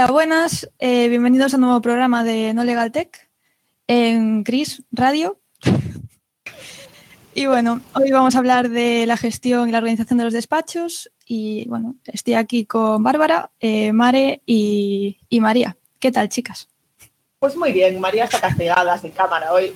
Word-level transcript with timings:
Hola, 0.00 0.12
buenas. 0.12 0.66
Eh, 0.78 1.10
bienvenidos 1.10 1.52
a 1.52 1.58
un 1.58 1.60
nuevo 1.60 1.82
programa 1.82 2.24
de 2.24 2.54
No 2.54 2.64
Legal 2.64 2.90
Tech 2.90 3.28
en 3.86 4.44
Cris 4.44 4.82
Radio. 4.90 5.42
y 7.34 7.44
bueno, 7.44 7.82
hoy 7.92 8.10
vamos 8.10 8.34
a 8.34 8.38
hablar 8.38 8.70
de 8.70 9.04
la 9.04 9.18
gestión 9.18 9.68
y 9.68 9.72
la 9.72 9.76
organización 9.76 10.16
de 10.16 10.24
los 10.24 10.32
despachos. 10.32 11.12
Y 11.26 11.68
bueno, 11.68 11.96
estoy 12.06 12.32
aquí 12.32 12.64
con 12.64 13.02
Bárbara, 13.02 13.50
eh, 13.60 13.92
Mare 13.92 14.40
y, 14.46 15.18
y 15.28 15.40
María. 15.40 15.76
¿Qué 15.98 16.10
tal, 16.10 16.30
chicas? 16.30 16.70
Pues 17.38 17.54
muy 17.54 17.70
bien, 17.70 18.00
María 18.00 18.24
está 18.24 18.40
castigada 18.40 18.96
sin 18.96 19.10
cámara 19.10 19.52
hoy. 19.52 19.74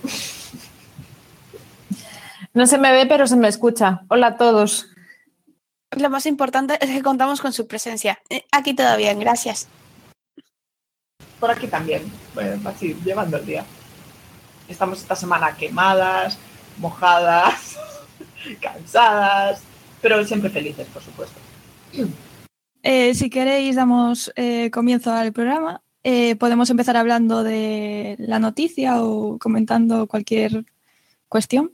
No 2.54 2.66
se 2.66 2.78
me 2.78 2.92
ve, 2.92 3.04
pero 3.04 3.26
se 3.26 3.36
me 3.36 3.48
escucha. 3.48 4.04
Hola 4.08 4.28
a 4.28 4.36
todos. 4.38 4.86
Lo 5.90 6.08
más 6.08 6.24
importante 6.24 6.78
es 6.80 6.88
que 6.88 7.02
contamos 7.02 7.42
con 7.42 7.52
su 7.52 7.66
presencia. 7.66 8.22
Eh, 8.30 8.46
Aquí 8.52 8.72
todo 8.72 8.96
bien, 8.96 9.20
gracias. 9.20 9.68
Por 11.44 11.50
aquí 11.50 11.66
también, 11.66 12.10
bueno, 12.32 12.70
así, 12.70 12.96
llevando 13.04 13.36
el 13.36 13.44
día. 13.44 13.66
Estamos 14.66 15.02
esta 15.02 15.14
semana 15.14 15.54
quemadas, 15.54 16.38
mojadas, 16.78 17.76
cansadas, 18.62 19.60
pero 20.00 20.24
siempre 20.24 20.48
felices, 20.48 20.86
por 20.86 21.02
supuesto. 21.02 21.38
Eh, 22.82 23.14
si 23.14 23.28
queréis, 23.28 23.76
damos 23.76 24.32
eh, 24.36 24.70
comienzo 24.70 25.12
al 25.12 25.34
programa. 25.34 25.82
Eh, 26.02 26.34
podemos 26.36 26.70
empezar 26.70 26.96
hablando 26.96 27.42
de 27.42 28.16
la 28.18 28.38
noticia 28.38 29.02
o 29.02 29.38
comentando 29.38 30.06
cualquier 30.06 30.64
cuestión. 31.28 31.72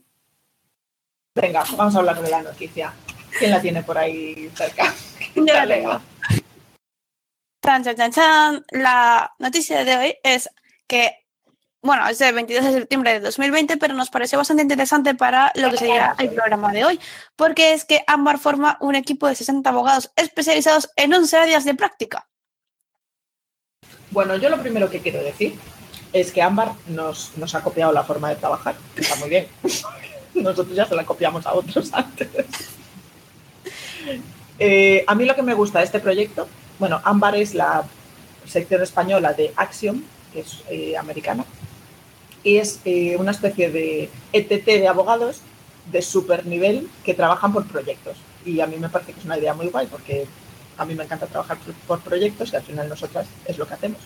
Venga, 1.36 1.62
vamos 1.77 1.94
a 1.94 1.98
hablar 2.00 2.20
de 2.20 2.28
la 2.28 2.42
noticia. 2.42 2.92
¿Quién 3.38 3.52
la 3.52 3.60
tiene 3.60 3.84
por 3.84 3.96
ahí 3.96 4.50
cerca? 4.52 4.92
Yo 5.36 5.44
la 5.44 5.64
tengo. 5.64 6.00
La 7.62 9.34
noticia 9.39 9.84
de 9.84 9.97
hoy 9.97 10.16
es 10.22 10.50
que, 10.86 11.14
bueno, 11.83 12.08
es 12.08 12.19
del 12.19 12.34
22 12.34 12.64
de 12.64 12.72
septiembre 12.72 13.12
de 13.12 13.20
2020, 13.20 13.77
pero 13.77 13.94
nos 13.94 14.11
pareció 14.11 14.39
bastante 14.39 14.62
interesante 14.62 15.14
para 15.14 15.52
lo 15.55 15.70
que 15.70 15.77
sería 15.77 16.14
el 16.19 16.30
programa 16.30 16.72
de 16.72 16.84
hoy, 16.84 17.00
porque 17.36 17.72
es 17.72 17.84
que 17.84 18.02
Ámbar 18.06 18.39
forma 18.39 18.77
un 18.80 18.94
equipo 18.94 19.28
de 19.28 19.34
60 19.34 19.69
abogados 19.69 20.11
especializados 20.17 20.91
en 20.97 21.12
11 21.12 21.36
áreas 21.36 21.64
de 21.64 21.75
práctica. 21.75 22.27
Bueno, 24.11 24.36
yo 24.36 24.48
lo 24.48 24.61
primero 24.61 24.91
que 24.91 25.00
quiero 25.00 25.22
decir 25.22 25.58
es 26.12 26.33
que 26.33 26.42
Ámbar 26.42 26.72
nos, 26.89 27.36
nos 27.36 27.55
ha 27.55 27.62
copiado 27.62 27.92
la 27.92 28.02
forma 28.02 28.30
de 28.30 28.36
trabajar. 28.36 28.74
Está 28.97 29.17
muy 29.17 29.28
bien. 29.28 29.47
Nosotros 30.34 30.74
ya 30.74 30.86
se 30.86 30.95
la 30.95 31.05
copiamos 31.05 31.47
a 31.47 31.55
otros 31.55 31.91
antes. 31.92 32.28
Eh, 34.58 35.05
a 35.06 35.14
mí 35.14 35.24
lo 35.24 35.34
que 35.34 35.42
me 35.42 35.55
gusta 35.55 35.78
de 35.78 35.84
este 35.84 36.00
proyecto, 36.00 36.48
bueno, 36.81 37.00
Ámbar 37.05 37.36
es 37.36 37.55
la 37.55 37.84
sección 38.47 38.83
española 38.83 39.33
de 39.34 39.53
Axiom, 39.55 40.03
que 40.33 40.41
es 40.41 40.62
eh, 40.69 40.97
americana, 40.97 41.45
y 42.42 42.56
es 42.56 42.81
eh, 42.84 43.17
una 43.19 43.31
especie 43.31 43.70
de 43.70 44.11
ETT 44.33 44.64
de 44.67 44.89
abogados 44.89 45.41
de 45.92 46.03
super 46.03 46.47
nivel 46.47 46.89
que 47.05 47.14
trabajan 47.14 47.53
por 47.53 47.67
proyectos. 47.67 48.17
Y 48.45 48.61
a 48.61 48.67
mí 48.67 48.77
me 48.78 48.89
parece 48.89 49.12
que 49.12 49.20
es 49.20 49.27
una 49.27 49.39
idea 49.39 49.55
muy 49.55 49.67
guay 49.69 49.86
porque 49.86 50.27
a 50.78 50.84
mí 50.86 50.95
me 50.95 51.05
encanta 51.05 51.27
trabajar 51.27 51.58
por- 51.58 51.75
por 51.75 52.01
proyectos 52.01 52.53
y 52.53 52.56
al 52.56 52.62
final 52.62 52.89
nosotras 52.89 53.27
es 53.45 53.58
lo 53.58 53.67
que 53.69 53.75
hacemos. 53.75 53.98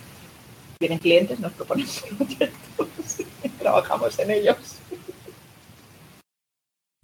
Vienen 0.81 0.99
clientes, 0.99 1.39
nos 1.39 1.53
proponen 1.53 1.87
proyectos 2.19 3.21
y 3.45 3.49
trabajamos 3.51 4.19
en 4.19 4.31
ellos. 4.33 4.57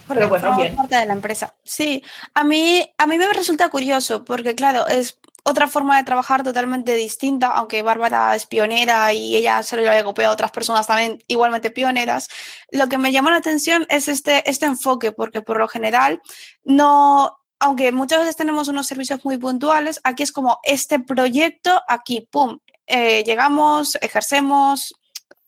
Pero 0.08 0.28
bueno, 0.28 0.56
bien. 0.56 0.74
parte 0.74 0.96
de 0.96 1.06
la 1.06 1.12
empresa. 1.12 1.54
Sí, 1.62 2.02
a 2.34 2.42
mí, 2.42 2.90
a 2.98 3.06
mí 3.06 3.16
me 3.16 3.32
resulta 3.32 3.68
curioso 3.68 4.24
porque, 4.24 4.56
claro, 4.56 4.88
es 4.88 5.16
otra 5.44 5.68
forma 5.68 5.96
de 5.96 6.04
trabajar 6.04 6.42
totalmente 6.42 6.94
distinta, 6.94 7.48
aunque 7.48 7.82
Bárbara 7.82 8.34
es 8.34 8.46
pionera 8.46 9.12
y 9.12 9.36
ella 9.36 9.62
se 9.62 9.76
lo 9.76 9.88
había 9.88 10.04
copiado 10.04 10.30
a 10.30 10.34
otras 10.34 10.50
personas 10.50 10.86
también 10.86 11.22
igualmente 11.26 11.70
pioneras. 11.70 12.28
Lo 12.70 12.88
que 12.88 12.98
me 12.98 13.12
llama 13.12 13.30
la 13.30 13.38
atención 13.38 13.86
es 13.88 14.08
este, 14.08 14.48
este 14.48 14.66
enfoque, 14.66 15.12
porque 15.12 15.42
por 15.42 15.58
lo 15.58 15.68
general 15.68 16.20
no, 16.64 17.38
aunque 17.58 17.92
muchas 17.92 18.20
veces 18.20 18.36
tenemos 18.36 18.68
unos 18.68 18.86
servicios 18.86 19.24
muy 19.24 19.38
puntuales, 19.38 20.00
aquí 20.04 20.22
es 20.22 20.32
como 20.32 20.58
este 20.62 21.00
proyecto, 21.00 21.82
aquí, 21.88 22.28
pum, 22.30 22.58
eh, 22.86 23.22
llegamos, 23.24 23.96
ejercemos, 24.00 24.94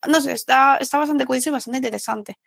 no 0.06 0.20
sé, 0.20 0.32
está, 0.32 0.76
está 0.76 0.98
bastante 0.98 1.26
curioso 1.26 1.50
y 1.50 1.52
bastante 1.52 1.78
interesante. 1.78 2.38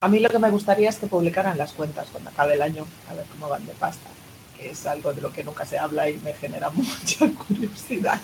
A 0.00 0.08
mí 0.08 0.20
lo 0.20 0.28
que 0.28 0.38
me 0.38 0.50
gustaría 0.50 0.90
es 0.90 0.96
que 0.96 1.06
publicaran 1.06 1.56
las 1.56 1.72
cuentas 1.72 2.08
cuando 2.12 2.30
acabe 2.30 2.54
el 2.54 2.62
año, 2.62 2.86
a 3.08 3.14
ver 3.14 3.24
cómo 3.26 3.48
van 3.48 3.66
de 3.66 3.72
pasta, 3.72 4.08
que 4.56 4.70
es 4.70 4.86
algo 4.86 5.12
de 5.12 5.20
lo 5.20 5.32
que 5.32 5.44
nunca 5.44 5.64
se 5.66 5.78
habla 5.78 6.08
y 6.08 6.18
me 6.18 6.32
genera 6.34 6.70
mucha 6.74 7.28
curiosidad. 7.46 8.20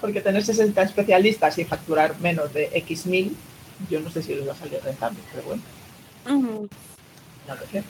Porque 0.00 0.20
tener 0.20 0.44
60 0.44 0.80
especialistas 0.82 1.58
y 1.58 1.64
facturar 1.64 2.18
menos 2.20 2.52
de 2.52 2.70
X 2.72 3.06
mil, 3.06 3.36
yo 3.90 4.00
no 4.00 4.10
sé 4.10 4.22
si 4.22 4.34
les 4.34 4.46
va 4.48 4.52
a 4.52 4.56
salir 4.56 4.80
rentable, 4.82 5.18
pero 5.32 5.46
bueno, 5.46 5.62
no 7.48 7.54
lo 7.54 7.66
sé. 7.70 7.82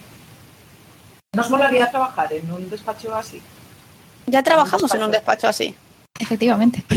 ¿Nos 1.35 1.51
molaría 1.51 1.91
trabajar 1.91 2.33
en 2.33 2.51
un 2.51 2.71
despacho 2.71 3.15
así? 3.15 3.43
Ya 4.27 4.43
trabajamos 4.43 4.93
en 4.95 5.03
un 5.03 5.11
despacho 5.11 5.49
así. 5.49 5.75
Efectivamente. 6.19 6.83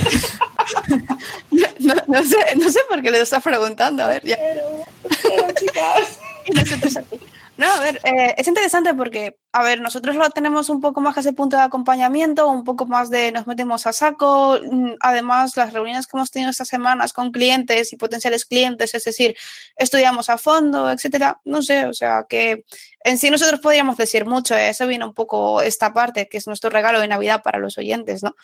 No, 1.79 1.95
no 2.07 2.23
sé, 2.23 2.37
no 2.55 2.69
sé 2.69 2.81
por 2.87 3.01
qué 3.01 3.09
le 3.09 3.21
estás 3.21 3.41
preguntando. 3.41 4.03
A 4.03 4.07
ver, 4.07 4.23
ya. 4.23 4.37
Pero, 4.37 4.85
pero 5.23 5.51
chicas. 5.53 6.19
Y 6.45 6.51
nosotros 6.51 6.97
aquí. 6.97 7.19
No, 7.59 7.69
a 7.69 7.79
ver, 7.81 7.99
eh, 8.05 8.35
es 8.37 8.47
interesante 8.47 8.93
porque, 8.93 9.37
a 9.51 9.63
ver, 9.63 9.81
nosotros 9.81 10.15
lo 10.15 10.29
tenemos 10.29 10.69
un 10.69 10.79
poco 10.79 11.01
más 11.01 11.13
que 11.13 11.19
ese 11.19 11.33
punto 11.33 11.57
de 11.57 11.63
acompañamiento, 11.63 12.47
un 12.47 12.63
poco 12.63 12.85
más 12.85 13.09
de 13.09 13.33
nos 13.33 13.47
metemos 13.47 13.85
a 13.85 13.91
saco. 13.91 14.57
mm, 14.63 14.91
Además, 15.01 15.57
las 15.57 15.73
reuniones 15.73 16.07
que 16.07 16.15
hemos 16.15 16.31
tenido 16.31 16.51
estas 16.51 16.69
semanas 16.69 17.11
con 17.11 17.33
clientes 17.33 17.91
y 17.91 17.97
potenciales 17.97 18.45
clientes, 18.45 18.95
es 18.95 19.03
decir, 19.03 19.35
estudiamos 19.75 20.29
a 20.29 20.37
fondo, 20.37 20.89
etcétera. 20.89 21.41
No 21.43 21.61
sé, 21.61 21.85
o 21.85 21.93
sea, 21.93 22.25
que 22.29 22.63
en 23.03 23.17
sí 23.17 23.29
nosotros 23.29 23.59
podríamos 23.59 23.97
decir 23.97 24.25
mucho. 24.25 24.55
eh, 24.55 24.69
Eso 24.69 24.87
viene 24.87 25.03
un 25.03 25.13
poco 25.13 25.61
esta 25.61 25.93
parte, 25.93 26.29
que 26.29 26.37
es 26.37 26.47
nuestro 26.47 26.69
regalo 26.69 27.01
de 27.01 27.09
Navidad 27.09 27.43
para 27.43 27.59
los 27.59 27.77
oyentes, 27.77 28.23
¿no? 28.23 28.37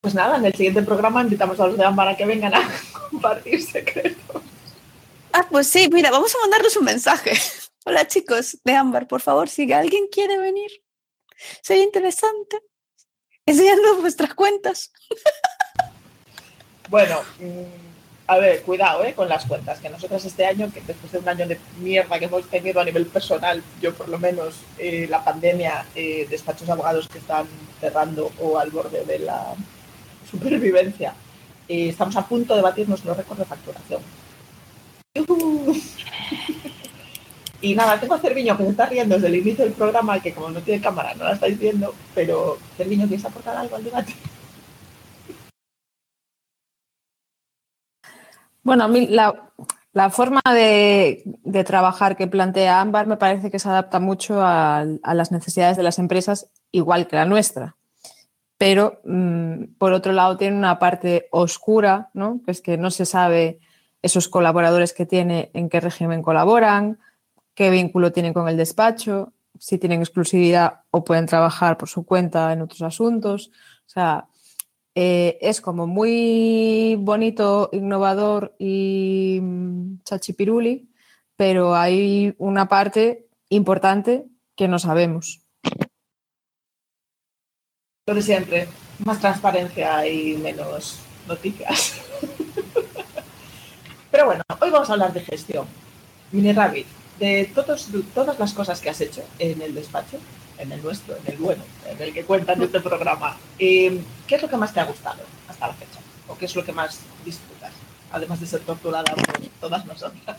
Pues 0.00 0.14
nada, 0.16 0.36
en 0.38 0.44
el 0.46 0.52
siguiente 0.52 0.82
programa 0.82 1.22
invitamos 1.22 1.60
a 1.60 1.68
los 1.68 1.78
de 1.78 1.84
Ámbar 1.84 2.08
a 2.08 2.16
que 2.16 2.26
vengan 2.26 2.56
a 2.56 2.68
compartir 3.10 3.62
secretos. 3.62 4.42
Ah, 5.32 5.46
pues 5.48 5.68
sí, 5.68 5.88
mira, 5.92 6.10
vamos 6.10 6.34
a 6.34 6.40
mandarles 6.40 6.76
un 6.76 6.86
mensaje. 6.86 7.38
Hola 7.88 8.04
chicos 8.08 8.58
de 8.64 8.72
Ámbar, 8.72 9.06
por 9.06 9.20
favor, 9.20 9.48
si 9.48 9.72
alguien 9.72 10.08
quiere 10.10 10.38
venir, 10.38 10.72
sería 11.62 11.84
interesante. 11.84 12.58
Enseñando 13.46 13.94
vuestras 14.00 14.34
cuentas. 14.34 14.90
Bueno, 16.88 17.20
mm, 17.38 18.26
a 18.26 18.38
ver, 18.38 18.62
cuidado 18.62 19.04
¿eh? 19.04 19.14
con 19.14 19.28
las 19.28 19.46
cuentas, 19.46 19.78
que 19.78 19.88
nosotros 19.88 20.24
este 20.24 20.44
año, 20.44 20.68
que 20.74 20.80
después 20.80 21.12
de 21.12 21.20
un 21.20 21.28
año 21.28 21.46
de 21.46 21.60
mierda 21.78 22.18
que 22.18 22.24
hemos 22.24 22.50
tenido 22.50 22.80
a 22.80 22.84
nivel 22.84 23.06
personal, 23.06 23.62
yo 23.80 23.94
por 23.94 24.08
lo 24.08 24.18
menos, 24.18 24.56
eh, 24.78 25.06
la 25.08 25.24
pandemia, 25.24 25.86
eh, 25.94 26.26
despachos 26.28 26.66
de 26.66 26.72
abogados 26.72 27.06
que 27.06 27.18
están 27.18 27.46
cerrando 27.80 28.32
o 28.40 28.58
al 28.58 28.72
borde 28.72 29.04
de 29.04 29.20
la 29.20 29.54
supervivencia, 30.28 31.14
eh, 31.68 31.90
estamos 31.90 32.16
a 32.16 32.26
punto 32.26 32.56
de 32.56 32.62
batir 32.62 32.88
nuestro 32.88 33.14
récord 33.14 33.38
de 33.38 33.44
facturación. 33.44 34.02
Y 37.60 37.74
nada, 37.74 37.98
tengo 37.98 38.14
a 38.14 38.18
Cerviño 38.18 38.56
que 38.56 38.64
se 38.64 38.70
está 38.70 38.86
riendo 38.86 39.14
desde 39.14 39.28
el 39.28 39.36
inicio 39.36 39.64
del 39.64 39.72
programa, 39.72 40.20
que 40.20 40.34
como 40.34 40.50
no 40.50 40.60
tiene 40.60 40.82
cámara 40.82 41.14
no 41.14 41.24
la 41.24 41.32
estáis 41.32 41.58
viendo, 41.58 41.94
pero 42.14 42.58
Cerviño, 42.76 43.06
¿quieres 43.06 43.24
aportar 43.24 43.56
algo 43.56 43.76
al 43.76 43.84
debate? 43.84 44.14
Bueno, 48.62 48.84
a 48.84 48.88
mí 48.88 49.06
la, 49.06 49.52
la 49.92 50.10
forma 50.10 50.40
de, 50.44 51.22
de 51.24 51.64
trabajar 51.64 52.16
que 52.16 52.26
plantea 52.26 52.80
Ámbar 52.80 53.06
me 53.06 53.16
parece 53.16 53.50
que 53.50 53.58
se 53.58 53.68
adapta 53.68 54.00
mucho 54.00 54.42
a, 54.42 54.80
a 54.80 55.14
las 55.14 55.32
necesidades 55.32 55.76
de 55.76 55.82
las 55.82 55.98
empresas, 55.98 56.50
igual 56.72 57.06
que 57.06 57.16
la 57.16 57.24
nuestra. 57.24 57.76
Pero, 58.58 59.00
mm, 59.04 59.76
por 59.78 59.92
otro 59.92 60.12
lado, 60.12 60.36
tiene 60.36 60.56
una 60.56 60.78
parte 60.78 61.28
oscura, 61.30 62.10
¿no? 62.14 62.40
que 62.44 62.50
es 62.50 62.60
que 62.60 62.76
no 62.76 62.90
se 62.90 63.06
sabe 63.06 63.60
esos 64.02 64.28
colaboradores 64.28 64.92
que 64.92 65.06
tiene, 65.06 65.50
en 65.54 65.68
qué 65.68 65.80
régimen 65.80 66.22
colaboran, 66.22 66.98
qué 67.56 67.70
vínculo 67.70 68.12
tienen 68.12 68.34
con 68.34 68.48
el 68.48 68.56
despacho, 68.56 69.32
si 69.58 69.78
tienen 69.78 70.00
exclusividad 70.00 70.82
o 70.90 71.02
pueden 71.02 71.26
trabajar 71.26 71.76
por 71.78 71.88
su 71.88 72.04
cuenta 72.04 72.52
en 72.52 72.62
otros 72.62 72.82
asuntos. 72.82 73.50
O 73.86 73.88
sea, 73.88 74.28
eh, 74.94 75.38
es 75.40 75.60
como 75.60 75.86
muy 75.86 76.96
bonito, 77.00 77.70
innovador 77.72 78.54
y 78.58 79.40
mm, 79.42 80.02
chachipiruli, 80.04 80.88
pero 81.34 81.74
hay 81.74 82.34
una 82.38 82.68
parte 82.68 83.26
importante 83.48 84.26
que 84.54 84.68
no 84.68 84.78
sabemos. 84.78 85.42
Lo 88.06 88.14
de 88.14 88.22
siempre, 88.22 88.68
más 89.04 89.18
transparencia 89.18 90.06
y 90.06 90.36
menos 90.36 91.00
noticias. 91.26 92.00
Pero 94.12 94.26
bueno, 94.26 94.44
hoy 94.60 94.70
vamos 94.70 94.88
a 94.88 94.92
hablar 94.92 95.12
de 95.12 95.20
gestión. 95.20 95.66
Mini 96.30 96.52
Rabbit, 96.52 96.86
de 97.18 97.50
todos, 97.54 97.88
todas 98.14 98.38
las 98.38 98.52
cosas 98.52 98.80
que 98.80 98.90
has 98.90 99.00
hecho 99.00 99.22
en 99.38 99.60
el 99.62 99.74
despacho, 99.74 100.18
en 100.58 100.72
el 100.72 100.82
nuestro, 100.82 101.16
en 101.16 101.32
el 101.32 101.38
bueno, 101.38 101.62
en 101.86 102.00
el 102.00 102.12
que 102.12 102.24
cuentan 102.24 102.62
este 102.62 102.80
programa. 102.80 103.36
Eh, 103.58 104.00
¿Qué 104.26 104.34
es 104.36 104.42
lo 104.42 104.48
que 104.48 104.56
más 104.56 104.72
te 104.72 104.80
ha 104.80 104.84
gustado 104.84 105.22
hasta 105.48 105.68
la 105.68 105.74
fecha? 105.74 106.00
¿O 106.28 106.36
qué 106.36 106.46
es 106.46 106.56
lo 106.56 106.64
que 106.64 106.72
más 106.72 107.00
disfrutas? 107.24 107.72
Además 108.12 108.40
de 108.40 108.46
ser 108.46 108.60
torturada 108.60 109.14
por 109.14 109.24
todas 109.60 109.84
nosotras. 109.86 110.38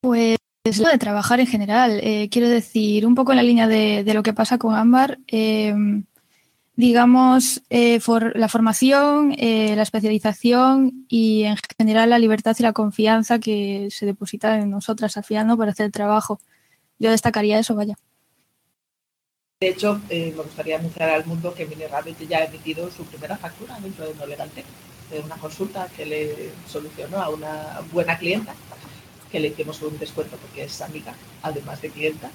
Pues 0.00 0.38
lo 0.78 0.88
de 0.88 0.98
trabajar 0.98 1.40
en 1.40 1.46
general. 1.46 2.00
Eh, 2.02 2.28
quiero 2.30 2.48
decir, 2.48 3.06
un 3.06 3.14
poco 3.14 3.32
en 3.32 3.36
la 3.36 3.42
línea 3.42 3.66
de, 3.66 4.04
de 4.04 4.14
lo 4.14 4.22
que 4.22 4.32
pasa 4.32 4.58
con 4.58 4.74
Ámbar. 4.74 5.18
Eh, 5.26 5.74
digamos, 6.80 7.62
eh, 7.68 8.00
for, 8.00 8.32
la 8.36 8.48
formación, 8.48 9.34
eh, 9.38 9.76
la 9.76 9.82
especialización 9.82 11.04
y 11.08 11.44
en 11.44 11.56
general 11.78 12.08
la 12.08 12.18
libertad 12.18 12.56
y 12.58 12.62
la 12.62 12.72
confianza 12.72 13.38
que 13.38 13.88
se 13.90 14.06
deposita 14.06 14.58
en 14.58 14.70
nosotras 14.70 15.16
al 15.18 15.24
final 15.24 15.58
para 15.58 15.72
hacer 15.72 15.86
el 15.86 15.92
trabajo. 15.92 16.40
Yo 16.98 17.10
destacaría 17.10 17.58
eso, 17.58 17.74
vaya. 17.74 17.96
De 19.60 19.68
hecho, 19.68 20.00
eh, 20.08 20.32
me 20.34 20.42
gustaría 20.42 20.78
anunciar 20.78 21.10
al 21.10 21.26
mundo 21.26 21.52
que 21.52 21.66
Mini 21.66 21.86
Rabbit 21.86 22.18
ya 22.26 22.38
ha 22.38 22.44
emitido 22.44 22.90
su 22.90 23.04
primera 23.04 23.36
factura 23.36 23.78
dentro 23.80 24.06
de 24.06 24.14
No 24.14 24.24
Legal 24.24 24.48
Tech, 24.48 24.64
de 25.10 25.20
una 25.20 25.36
consulta 25.36 25.86
que 25.94 26.06
le 26.06 26.50
solucionó 26.66 27.18
a 27.18 27.28
una 27.28 27.80
buena 27.92 28.16
clienta, 28.16 28.54
que 29.30 29.38
le 29.38 29.48
hicimos 29.48 29.82
un 29.82 29.98
descuento 29.98 30.38
porque 30.38 30.64
es 30.64 30.80
amiga, 30.80 31.14
además 31.42 31.82
de 31.82 31.90
clienta. 31.90 32.30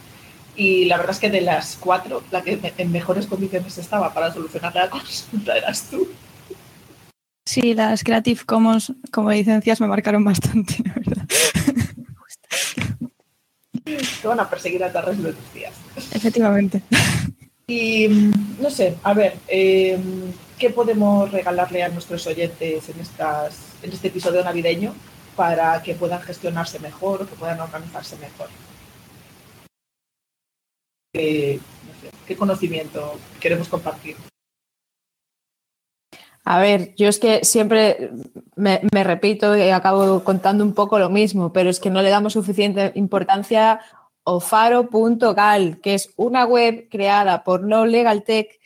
Y 0.55 0.85
la 0.85 0.97
verdad 0.97 1.13
es 1.13 1.19
que 1.19 1.29
de 1.29 1.41
las 1.41 1.77
cuatro, 1.79 2.23
la 2.31 2.41
que 2.41 2.59
en 2.77 2.91
mejores 2.91 3.27
condiciones 3.27 3.77
estaba 3.77 4.13
para 4.13 4.33
solucionar 4.33 4.73
la 4.73 4.89
consulta 4.89 5.57
eras 5.57 5.83
tú. 5.89 6.07
Sí, 7.45 7.73
las 7.73 8.03
Creative 8.03 8.41
Commons 8.45 8.93
como 9.11 9.31
licencias 9.31 9.79
me 9.79 9.87
marcaron 9.87 10.23
bastante, 10.23 10.75
la 10.83 10.93
verdad. 10.93 11.25
Te 14.21 14.27
van 14.27 14.39
a 14.39 14.49
perseguir 14.49 14.81
el 14.81 14.91
resto 14.91 15.21
de 15.21 15.33
tus 15.33 15.53
días. 15.53 15.73
Efectivamente. 16.11 16.81
Y 17.67 18.07
no 18.59 18.69
sé, 18.69 18.97
a 19.03 19.13
ver, 19.13 19.37
eh, 19.47 19.97
¿qué 20.57 20.69
podemos 20.71 21.31
regalarle 21.31 21.83
a 21.83 21.89
nuestros 21.89 22.25
oyentes 22.25 22.89
en, 22.89 22.99
estas, 22.99 23.57
en 23.83 23.91
este 23.91 24.07
episodio 24.07 24.43
navideño 24.43 24.95
para 25.35 25.81
que 25.83 25.95
puedan 25.95 26.21
gestionarse 26.21 26.79
mejor 26.79 27.23
o 27.23 27.27
que 27.27 27.35
puedan 27.35 27.59
organizarse 27.59 28.15
mejor? 28.17 28.49
¿Qué, 31.15 31.59
no 31.87 31.93
sé, 32.01 32.11
¿qué 32.27 32.35
conocimiento 32.35 33.17
queremos 33.39 33.69
compartir? 33.69 34.17
A 36.43 36.59
ver, 36.59 36.93
yo 36.95 37.07
es 37.07 37.19
que 37.19 37.45
siempre 37.45 38.11
me, 38.55 38.81
me, 38.91 39.03
repito 39.03 39.55
y 39.57 39.69
acabo 39.69 40.23
contando 40.25 40.63
un 40.63 40.73
poco 40.73 40.99
lo 40.99 41.09
mismo, 41.09 41.53
pero 41.53 41.69
es 41.69 41.79
que 41.79 41.89
no 41.89 42.01
le 42.01 42.09
damos 42.09 42.33
suficiente 42.33 42.91
importancia 42.95 43.79
a 44.25 44.39
faro.gal, 44.41 45.79
que 45.81 45.93
es 45.93 46.13
una 46.17 46.45
web 46.45 46.89
creada 46.91 47.43
por 47.45 47.63
No 47.63 47.85
Legal 47.85 48.23
Tech 48.23 48.59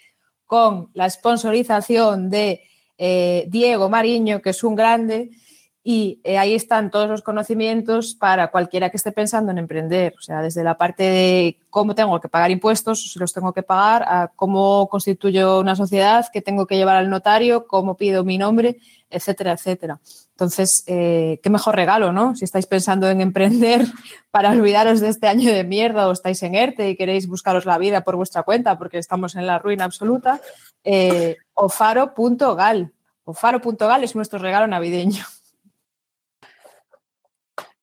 con 0.45 0.89
la 0.95 1.07
sponsorización 1.07 2.31
de 2.31 2.63
eh, 2.97 3.45
Diego 3.47 3.89
Mariño, 3.89 4.41
que 4.41 4.49
es 4.49 4.63
un 4.63 4.75
grande, 4.75 5.29
y 5.83 6.19
eh, 6.23 6.37
ahí 6.37 6.53
están 6.53 6.91
todos 6.91 7.09
los 7.09 7.21
conocimientos 7.21 8.13
para 8.13 8.51
cualquiera 8.51 8.89
que 8.89 8.97
esté 8.97 9.11
pensando 9.11 9.51
en 9.51 9.57
emprender, 9.57 10.13
o 10.17 10.21
sea, 10.21 10.41
desde 10.41 10.63
la 10.63 10.77
parte 10.77 11.03
de 11.03 11.59
cómo 11.69 11.95
tengo 11.95 12.19
que 12.19 12.27
pagar 12.27 12.51
impuestos, 12.51 13.11
si 13.13 13.19
los 13.19 13.33
tengo 13.33 13.53
que 13.53 13.63
pagar, 13.63 14.03
a 14.03 14.31
cómo 14.35 14.89
constituyo 14.89 15.59
una 15.59 15.75
sociedad, 15.75 16.25
qué 16.33 16.41
tengo 16.41 16.67
que 16.67 16.75
llevar 16.75 16.97
al 16.97 17.09
notario, 17.09 17.65
cómo 17.65 17.95
pido 17.95 18.25
mi 18.25 18.37
nombre, 18.37 18.77
etcétera, 19.09 19.53
etcétera. 19.53 19.99
Entonces, 20.31 20.83
eh, 20.87 21.39
qué 21.41 21.49
mejor 21.49 21.75
regalo, 21.75 22.11
¿no? 22.11 22.35
Si 22.35 22.45
estáis 22.45 22.65
pensando 22.65 23.09
en 23.09 23.21
emprender 23.21 23.85
para 24.31 24.51
olvidaros 24.51 24.99
de 24.99 25.09
este 25.09 25.27
año 25.27 25.51
de 25.51 25.63
mierda 25.63 26.07
o 26.07 26.11
estáis 26.11 26.43
en 26.43 26.55
ERTE 26.55 26.89
y 26.89 26.95
queréis 26.97 27.27
buscaros 27.27 27.65
la 27.65 27.77
vida 27.77 28.01
por 28.01 28.15
vuestra 28.15 28.43
cuenta 28.43 28.77
porque 28.77 28.97
estamos 28.97 29.35
en 29.35 29.47
la 29.47 29.59
ruina 29.59 29.85
absoluta, 29.85 30.41
eh, 30.83 31.37
ofaro.gal. 31.53 32.91
Ofaro.gal 33.23 34.03
es 34.03 34.15
nuestro 34.15 34.39
regalo 34.39 34.67
navideño. 34.67 35.23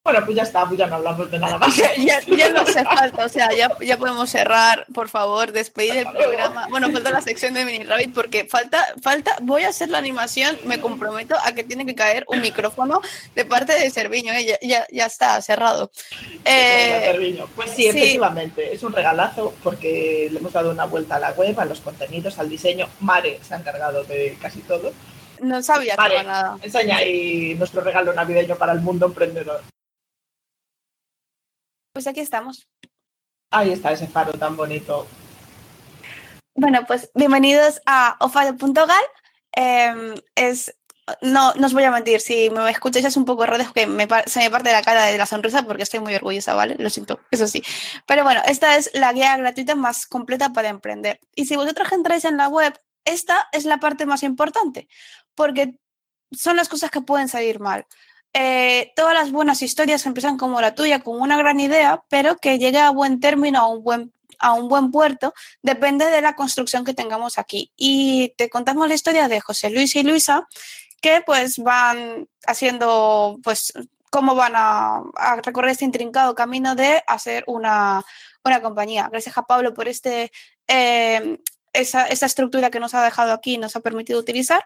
Bueno, 0.06 0.24
pues 0.24 0.36
ya 0.36 0.44
está, 0.44 0.64
pues 0.64 0.78
ya 0.78 0.86
no 0.86 0.94
hablamos 0.94 1.28
de 1.28 1.36
nada 1.36 1.58
más. 1.58 1.76
ya, 1.98 2.20
ya, 2.20 2.48
no 2.50 2.60
hace 2.60 2.84
falta, 2.94 3.24
o 3.24 3.28
sea, 3.28 3.52
ya, 3.52 3.76
ya 3.80 3.98
podemos 3.98 4.30
cerrar, 4.30 4.86
por 4.94 5.08
favor, 5.08 5.50
despedir 5.50 5.96
el 5.96 6.06
programa. 6.06 6.68
Bueno, 6.70 6.92
falta 6.92 7.10
la 7.10 7.20
sección 7.20 7.54
de 7.54 7.64
Mini 7.64 7.82
Rabbit 7.82 8.14
porque 8.14 8.44
falta, 8.44 8.86
falta, 9.02 9.36
voy 9.42 9.64
a 9.64 9.70
hacer 9.70 9.88
la 9.88 9.98
animación, 9.98 10.56
me 10.64 10.80
comprometo 10.80 11.34
a 11.44 11.50
que 11.56 11.64
tiene 11.64 11.84
que 11.84 11.96
caer 11.96 12.24
un 12.28 12.40
micrófono 12.40 13.00
de 13.34 13.44
parte 13.44 13.72
de 13.72 13.90
Cerviño, 13.90 14.32
¿eh? 14.32 14.44
ya, 14.44 14.58
ya, 14.62 14.86
ya, 14.92 15.06
está 15.06 15.42
cerrado. 15.42 15.90
Eh, 16.44 17.44
pues 17.56 17.72
sí, 17.72 17.88
efectivamente, 17.88 18.64
sí. 18.64 18.76
es 18.76 18.84
un 18.84 18.92
regalazo 18.92 19.54
porque 19.64 20.28
le 20.30 20.38
hemos 20.38 20.52
dado 20.52 20.70
una 20.70 20.84
vuelta 20.84 21.16
a 21.16 21.18
la 21.18 21.32
web, 21.32 21.58
a 21.58 21.64
los 21.64 21.80
contenidos, 21.80 22.38
al 22.38 22.48
diseño. 22.48 22.86
Mare 23.00 23.40
se 23.42 23.54
ha 23.54 23.56
encargado 23.56 24.04
de 24.04 24.38
casi 24.40 24.60
todo. 24.60 24.92
No 25.40 25.60
sabía 25.64 25.96
vale, 25.96 26.22
nada. 26.22 26.58
Enseña 26.62 26.98
ahí 26.98 27.56
nuestro 27.56 27.80
regalo 27.80 28.12
navideño 28.12 28.54
para 28.54 28.72
el 28.72 28.82
mundo 28.82 29.06
emprendedor. 29.06 29.62
Pues 31.96 32.06
aquí 32.06 32.20
estamos. 32.20 32.68
Ahí 33.50 33.72
está 33.72 33.90
ese 33.90 34.06
faro 34.06 34.34
tan 34.34 34.54
bonito. 34.54 35.06
Bueno, 36.54 36.84
pues 36.86 37.10
bienvenidos 37.14 37.80
a 37.86 38.18
ofado.gal. 38.20 38.90
Eh, 39.56 40.14
es, 40.34 40.76
no, 41.22 41.54
no 41.54 41.66
os 41.66 41.72
voy 41.72 41.84
a 41.84 41.90
mentir, 41.90 42.20
si 42.20 42.50
me 42.50 42.70
escucháis 42.70 43.06
es 43.06 43.16
un 43.16 43.24
poco 43.24 43.46
es 43.46 43.72
que 43.72 43.86
me, 43.86 44.06
se 44.26 44.40
me 44.40 44.50
parte 44.50 44.72
la 44.72 44.82
cara 44.82 45.06
de 45.06 45.16
la 45.16 45.24
sonrisa 45.24 45.62
porque 45.62 45.84
estoy 45.84 46.00
muy 46.00 46.14
orgullosa, 46.14 46.52
¿vale? 46.52 46.76
Lo 46.78 46.90
siento, 46.90 47.18
eso 47.30 47.46
sí. 47.46 47.62
Pero 48.06 48.24
bueno, 48.24 48.42
esta 48.44 48.76
es 48.76 48.90
la 48.92 49.14
guía 49.14 49.34
gratuita 49.38 49.74
más 49.74 50.04
completa 50.04 50.52
para 50.52 50.68
emprender. 50.68 51.18
Y 51.34 51.46
si 51.46 51.56
vosotros 51.56 51.90
entráis 51.92 52.26
en 52.26 52.36
la 52.36 52.48
web, 52.48 52.78
esta 53.06 53.48
es 53.52 53.64
la 53.64 53.80
parte 53.80 54.04
más 54.04 54.22
importante, 54.22 54.86
porque 55.34 55.78
son 56.30 56.56
las 56.56 56.68
cosas 56.68 56.90
que 56.90 57.00
pueden 57.00 57.28
salir 57.28 57.58
mal. 57.58 57.86
Eh, 58.38 58.92
todas 58.94 59.14
las 59.14 59.32
buenas 59.32 59.62
historias 59.62 60.04
empiezan 60.04 60.36
como 60.36 60.60
la 60.60 60.74
tuya, 60.74 61.00
con 61.00 61.18
una 61.22 61.38
gran 61.38 61.58
idea, 61.58 62.02
pero 62.10 62.36
que 62.36 62.58
llegue 62.58 62.78
a 62.78 62.90
buen 62.90 63.18
término, 63.18 63.60
a 63.60 63.66
un 63.66 63.82
buen, 63.82 64.12
a 64.38 64.52
un 64.52 64.68
buen 64.68 64.90
puerto, 64.90 65.32
depende 65.62 66.04
de 66.04 66.20
la 66.20 66.34
construcción 66.34 66.84
que 66.84 66.92
tengamos 66.92 67.38
aquí. 67.38 67.72
Y 67.78 68.34
te 68.36 68.50
contamos 68.50 68.88
la 68.88 68.94
historia 68.94 69.28
de 69.28 69.40
José 69.40 69.70
Luis 69.70 69.96
y 69.96 70.02
Luisa, 70.02 70.46
que 71.00 71.22
pues 71.24 71.56
van 71.56 72.28
haciendo, 72.46 73.38
pues, 73.42 73.72
cómo 74.10 74.34
van 74.34 74.52
a, 74.54 75.02
recorrer 75.42 75.70
este 75.70 75.86
intrincado 75.86 76.34
camino 76.34 76.74
de 76.74 77.02
hacer 77.06 77.42
una, 77.46 78.04
una 78.44 78.60
compañía. 78.60 79.08
Gracias 79.10 79.38
a 79.38 79.44
Pablo 79.44 79.72
por 79.72 79.88
este, 79.88 80.30
eh, 80.68 81.38
esa 81.72 82.04
estructura 82.04 82.70
que 82.70 82.80
nos 82.80 82.92
ha 82.92 83.02
dejado 83.02 83.32
aquí, 83.32 83.56
nos 83.56 83.76
ha 83.76 83.80
permitido 83.80 84.20
utilizar. 84.20 84.62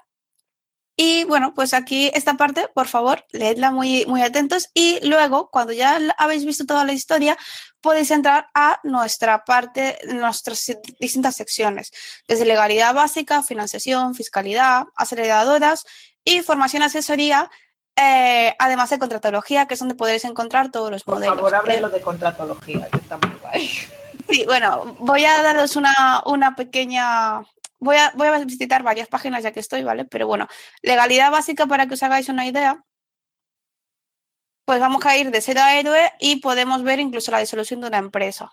Y 1.02 1.24
bueno, 1.24 1.54
pues 1.54 1.72
aquí 1.72 2.10
esta 2.12 2.34
parte, 2.34 2.68
por 2.74 2.86
favor, 2.86 3.24
leedla 3.32 3.70
muy, 3.70 4.04
muy 4.04 4.20
atentos 4.20 4.68
y 4.74 4.98
luego, 5.08 5.48
cuando 5.48 5.72
ya 5.72 5.98
habéis 6.18 6.44
visto 6.44 6.66
toda 6.66 6.84
la 6.84 6.92
historia, 6.92 7.38
podéis 7.80 8.10
entrar 8.10 8.50
a 8.52 8.80
nuestra 8.82 9.46
parte, 9.46 9.98
nuestras 10.12 10.76
distintas 10.98 11.36
secciones, 11.36 11.90
desde 12.28 12.44
legalidad 12.44 12.92
básica, 12.92 13.42
financiación, 13.42 14.14
fiscalidad, 14.14 14.84
aceleradoras 14.94 15.86
y 16.22 16.42
formación 16.42 16.82
asesoría, 16.82 17.50
eh, 17.96 18.54
además 18.58 18.90
de 18.90 18.98
contratología, 18.98 19.64
que 19.64 19.72
es 19.72 19.80
donde 19.80 19.94
podréis 19.94 20.26
encontrar 20.26 20.70
todos 20.70 20.90
los 20.90 21.02
por 21.02 21.14
modelos. 21.14 21.40
Por 21.40 21.50
favor, 21.50 21.80
lo 21.80 21.88
de 21.88 22.00
contratología, 22.02 22.86
que 22.92 22.98
está 22.98 23.16
muy 23.16 23.38
guay. 23.40 23.70
Sí, 24.28 24.44
bueno, 24.44 24.96
voy 24.98 25.24
a 25.24 25.42
daros 25.42 25.76
una, 25.76 26.22
una 26.26 26.54
pequeña 26.56 27.42
Voy 27.80 27.96
a, 27.96 28.12
voy 28.14 28.28
a, 28.28 28.38
visitar 28.44 28.82
varias 28.82 29.08
páginas 29.08 29.42
ya 29.42 29.52
que 29.52 29.60
estoy, 29.60 29.82
¿vale? 29.82 30.04
Pero 30.04 30.26
bueno, 30.26 30.46
legalidad 30.82 31.30
básica 31.30 31.66
para 31.66 31.86
que 31.86 31.94
os 31.94 32.02
hagáis 32.02 32.28
una 32.28 32.46
idea. 32.46 32.84
Pues 34.66 34.80
vamos 34.80 35.04
a 35.06 35.16
ir 35.16 35.30
de 35.30 35.40
cero 35.40 35.60
a 35.62 35.74
héroe 35.74 36.12
y 36.20 36.36
podemos 36.36 36.82
ver 36.82 37.00
incluso 37.00 37.30
la 37.30 37.40
disolución 37.40 37.80
de 37.80 37.88
una 37.88 37.98
empresa. 37.98 38.52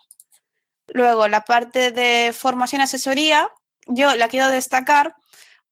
Luego, 0.88 1.28
la 1.28 1.42
parte 1.42 1.92
de 1.92 2.34
formación 2.34 2.82
y 2.82 2.86
asesoría, 2.86 3.52
yo 3.88 4.16
la 4.16 4.30
quiero 4.30 4.50
destacar 4.50 5.16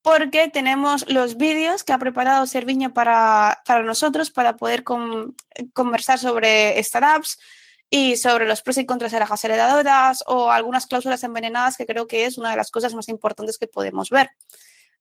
porque 0.01 0.49
tenemos 0.49 1.09
los 1.09 1.37
vídeos 1.37 1.83
que 1.83 1.93
ha 1.93 1.97
preparado 1.97 2.45
Serviño 2.45 2.93
para, 2.93 3.63
para 3.65 3.81
nosotros 3.81 4.29
para 4.29 4.55
poder 4.55 4.83
con, 4.83 5.35
conversar 5.73 6.19
sobre 6.19 6.81
startups, 6.83 7.39
y 7.89 8.17
sobre 8.17 8.47
los 8.47 8.61
pros 8.61 8.77
y 8.77 8.85
contras 8.85 9.11
de 9.11 9.19
las 9.19 9.43
heredadoras 9.43 10.23
o 10.27 10.51
algunas 10.51 10.87
cláusulas 10.87 11.23
envenenadas 11.23 11.77
que 11.77 11.85
creo 11.85 12.07
que 12.07 12.25
es 12.25 12.37
una 12.37 12.51
de 12.51 12.57
las 12.57 12.71
cosas 12.71 12.93
más 12.93 13.09
importantes 13.09 13.57
que 13.57 13.67
podemos 13.67 14.09
ver. 14.09 14.29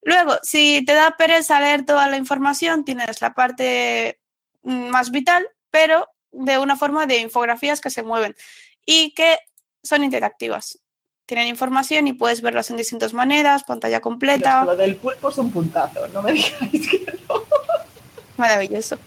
Luego, 0.02 0.34
si 0.42 0.84
te 0.84 0.92
da 0.92 1.16
pereza 1.16 1.60
leer 1.60 1.86
toda 1.86 2.08
la 2.08 2.18
información, 2.18 2.84
tienes 2.84 3.22
la 3.22 3.32
parte 3.32 4.20
más 4.62 5.10
vital, 5.10 5.46
pero 5.70 6.08
de 6.30 6.58
una 6.58 6.76
forma 6.76 7.06
de 7.06 7.18
infografías 7.18 7.80
que 7.80 7.90
se 7.90 8.02
mueven 8.02 8.36
y 8.84 9.14
que 9.14 9.38
son 9.82 10.04
interactivas. 10.04 10.78
Tienen 11.26 11.48
información 11.48 12.06
y 12.06 12.12
puedes 12.12 12.42
verlas 12.42 12.68
en 12.70 12.76
distintas 12.76 13.14
maneras, 13.14 13.64
pantalla 13.64 14.00
completa. 14.00 14.64
Lo 14.64 14.76
del 14.76 14.96
pulpo 14.96 15.30
es 15.30 15.38
un 15.38 15.50
puntazo, 15.50 16.06
no 16.08 16.22
me 16.22 16.32
digáis 16.32 16.90
que 16.90 17.18
no. 17.28 17.42
Maravilloso. 18.36 18.98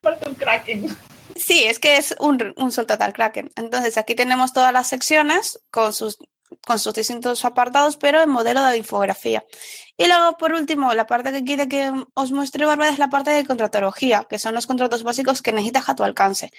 Parece 0.00 0.28
un 0.28 0.34
cracking. 0.34 0.96
Sí, 1.38 1.64
es 1.64 1.78
que 1.78 1.96
es 1.96 2.16
un, 2.18 2.52
un 2.56 2.72
sol 2.72 2.86
total 2.86 3.12
Kraken. 3.12 3.52
Entonces, 3.56 3.96
aquí 3.96 4.14
tenemos 4.14 4.52
todas 4.52 4.72
las 4.72 4.88
secciones 4.88 5.60
con 5.70 5.92
sus, 5.94 6.18
con 6.66 6.78
sus 6.78 6.94
distintos 6.94 7.44
apartados, 7.44 7.96
pero 7.96 8.22
en 8.22 8.30
modelo 8.30 8.62
de 8.64 8.78
infografía. 8.78 9.44
Y 9.96 10.06
luego, 10.06 10.36
por 10.36 10.52
último, 10.52 10.94
la 10.94 11.06
parte 11.06 11.32
que 11.32 11.42
quiere 11.42 11.66
que 11.66 11.92
os 12.14 12.30
muestre 12.30 12.64
Bárbara 12.66 12.90
es 12.90 12.98
la 12.98 13.10
parte 13.10 13.30
de 13.30 13.44
contratología, 13.44 14.26
que 14.28 14.38
son 14.38 14.54
los 14.54 14.66
contratos 14.66 15.02
básicos 15.02 15.42
que 15.42 15.50
necesitas 15.52 15.88
a 15.88 15.96
tu 15.96 16.04
alcance. 16.04 16.50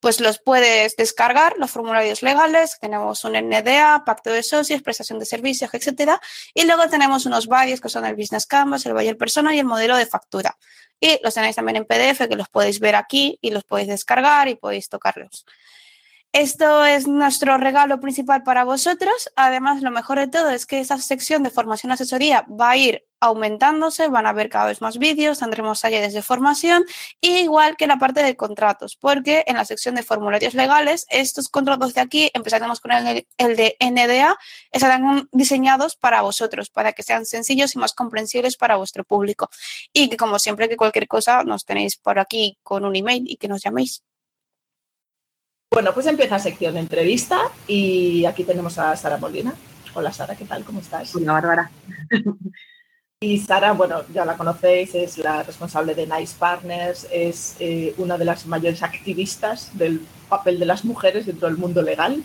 Pues 0.00 0.20
los 0.20 0.40
puedes 0.40 0.96
descargar, 0.96 1.54
los 1.58 1.70
formularios 1.70 2.22
legales, 2.22 2.76
tenemos 2.80 3.24
un 3.24 3.34
NDA, 3.34 4.02
pacto 4.04 4.30
de 4.30 4.42
socios, 4.42 4.82
prestación 4.82 5.18
de 5.20 5.26
servicios, 5.26 5.72
etcétera. 5.72 6.20
Y 6.54 6.64
luego 6.64 6.88
tenemos 6.88 7.24
unos 7.24 7.46
varios 7.46 7.80
que 7.80 7.88
son 7.88 8.04
el 8.04 8.16
Business 8.16 8.46
Canvas, 8.46 8.84
el 8.86 8.94
Buyer 8.94 9.16
Persona 9.16 9.54
y 9.54 9.60
el 9.60 9.66
modelo 9.66 9.96
de 9.96 10.06
factura. 10.06 10.56
Y 11.00 11.20
los 11.22 11.34
tenéis 11.34 11.54
también 11.54 11.76
en 11.76 11.84
PDF, 11.84 12.26
que 12.28 12.36
los 12.36 12.48
podéis 12.48 12.80
ver 12.80 12.96
aquí 12.96 13.38
y 13.40 13.50
los 13.50 13.62
podéis 13.64 13.88
descargar 13.88 14.48
y 14.48 14.56
podéis 14.56 14.88
tocarlos. 14.88 15.44
Esto 16.32 16.84
es 16.84 17.08
nuestro 17.08 17.56
regalo 17.56 18.00
principal 18.00 18.42
para 18.42 18.64
vosotros. 18.64 19.30
Además, 19.34 19.80
lo 19.82 19.90
mejor 19.90 20.18
de 20.18 20.28
todo 20.28 20.50
es 20.50 20.66
que 20.66 20.78
esa 20.80 20.98
sección 20.98 21.42
de 21.42 21.50
formación 21.50 21.90
asesoría 21.90 22.46
va 22.48 22.70
a 22.70 22.76
ir 22.76 23.06
aumentándose, 23.20 24.08
van 24.08 24.26
a 24.26 24.28
haber 24.28 24.48
cada 24.48 24.66
vez 24.66 24.80
más 24.80 24.98
vídeos, 24.98 25.38
tendremos 25.38 25.80
talleres 25.80 26.12
de 26.12 26.22
formación, 26.22 26.84
igual 27.20 27.76
que 27.76 27.86
la 27.86 27.98
parte 27.98 28.22
de 28.22 28.36
contratos, 28.36 28.96
porque 28.96 29.42
en 29.46 29.56
la 29.56 29.64
sección 29.64 29.94
de 29.94 30.02
formularios 30.02 30.54
legales, 30.54 31.06
estos 31.08 31.48
contratos 31.48 31.94
de 31.94 32.00
aquí, 32.02 32.30
empezaremos 32.34 32.80
con 32.80 32.92
el, 32.92 33.26
el 33.38 33.56
de 33.56 33.76
NDA, 33.80 34.38
estarán 34.70 35.28
diseñados 35.32 35.96
para 35.96 36.22
vosotros, 36.22 36.70
para 36.70 36.92
que 36.92 37.02
sean 37.02 37.26
sencillos 37.26 37.74
y 37.74 37.78
más 37.78 37.94
comprensibles 37.94 38.56
para 38.56 38.76
vuestro 38.76 39.02
público. 39.04 39.48
Y 39.92 40.08
que 40.10 40.16
como 40.16 40.38
siempre, 40.38 40.68
que 40.68 40.76
cualquier 40.76 41.08
cosa 41.08 41.42
nos 41.42 41.64
tenéis 41.64 41.96
por 41.96 42.18
aquí 42.18 42.58
con 42.62 42.84
un 42.84 42.94
email 42.94 43.24
y 43.26 43.36
que 43.36 43.48
nos 43.48 43.62
llaméis. 43.62 44.02
Bueno, 45.70 45.92
pues 45.92 46.06
empieza 46.06 46.38
sección 46.38 46.74
de 46.74 46.80
entrevista 46.80 47.38
y 47.66 48.24
aquí 48.24 48.42
tenemos 48.44 48.78
a 48.78 48.96
Sara 48.96 49.18
Molina. 49.18 49.54
Hola 49.94 50.12
Sara, 50.12 50.34
¿qué 50.34 50.44
tal? 50.44 50.64
¿Cómo 50.64 50.80
estás? 50.80 51.14
Hola 51.14 51.32
Bárbara. 51.32 51.70
Y 53.20 53.38
Sara, 53.38 53.72
bueno, 53.72 54.02
ya 54.14 54.24
la 54.24 54.36
conocéis, 54.36 54.94
es 54.94 55.18
la 55.18 55.42
responsable 55.42 55.96
de 55.96 56.06
Nice 56.06 56.36
Partners, 56.38 57.04
es 57.10 57.56
eh, 57.58 57.92
una 57.98 58.16
de 58.16 58.24
las 58.24 58.46
mayores 58.46 58.80
activistas 58.84 59.76
del 59.76 60.06
papel 60.28 60.60
de 60.60 60.66
las 60.66 60.84
mujeres 60.84 61.26
dentro 61.26 61.48
del 61.48 61.56
mundo 61.56 61.82
legal 61.82 62.22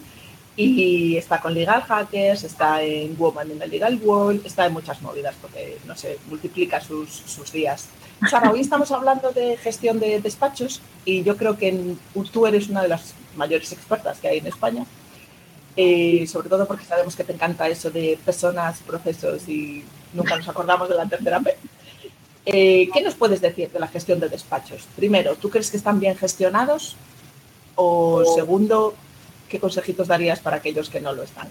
y 0.55 1.17
está 1.17 1.41
con 1.41 1.55
Legal 1.55 1.81
Hackers, 1.81 2.43
está 2.43 2.83
en 2.83 3.17
Woman 3.17 3.49
in 3.49 3.57
the 3.57 3.67
Legal 3.67 3.99
World, 4.03 4.45
está 4.45 4.67
en 4.67 4.73
muchas 4.73 5.01
movidas 5.01 5.33
porque, 5.41 5.79
no 5.87 5.95
sé, 5.95 6.19
multiplica 6.29 6.79
sus, 6.79 7.09
sus 7.09 7.51
días. 7.51 7.89
Sara, 8.29 8.51
hoy 8.51 8.61
estamos 8.61 8.91
hablando 8.91 9.31
de 9.31 9.57
gestión 9.57 9.99
de 9.99 10.21
despachos 10.21 10.81
y 11.05 11.23
yo 11.23 11.35
creo 11.35 11.57
que 11.57 11.95
tú 12.31 12.47
eres 12.47 12.69
una 12.69 12.81
de 12.81 12.87
las 12.87 13.13
mayores 13.35 13.71
expertas 13.71 14.19
que 14.19 14.29
hay 14.29 14.37
en 14.37 14.47
España, 14.47 14.85
eh, 15.75 16.25
sobre 16.27 16.49
todo 16.49 16.65
porque 16.67 16.85
sabemos 16.85 17.15
que 17.15 17.23
te 17.23 17.33
encanta 17.33 17.67
eso 17.67 17.91
de 17.91 18.17
personas, 18.23 18.79
procesos 18.79 19.47
y 19.49 19.83
nunca 20.13 20.37
nos 20.37 20.47
acordamos 20.47 20.87
de 20.87 20.95
la 20.95 21.05
tercera 21.05 21.39
vez. 21.39 21.57
Eh, 22.45 22.89
¿Qué 22.93 23.01
nos 23.01 23.15
puedes 23.15 23.41
decir 23.41 23.69
de 23.71 23.79
la 23.79 23.87
gestión 23.87 24.19
de 24.19 24.29
despachos? 24.29 24.87
Primero, 24.95 25.35
¿tú 25.35 25.49
crees 25.49 25.71
que 25.71 25.77
están 25.77 25.99
bien 25.99 26.15
gestionados? 26.15 26.95
O 27.75 28.23
segundo, 28.35 28.93
¿qué 29.49 29.59
consejitos 29.59 30.07
darías 30.07 30.39
para 30.39 30.57
aquellos 30.57 30.89
que 30.89 31.01
no 31.01 31.13
lo 31.13 31.23
están? 31.23 31.47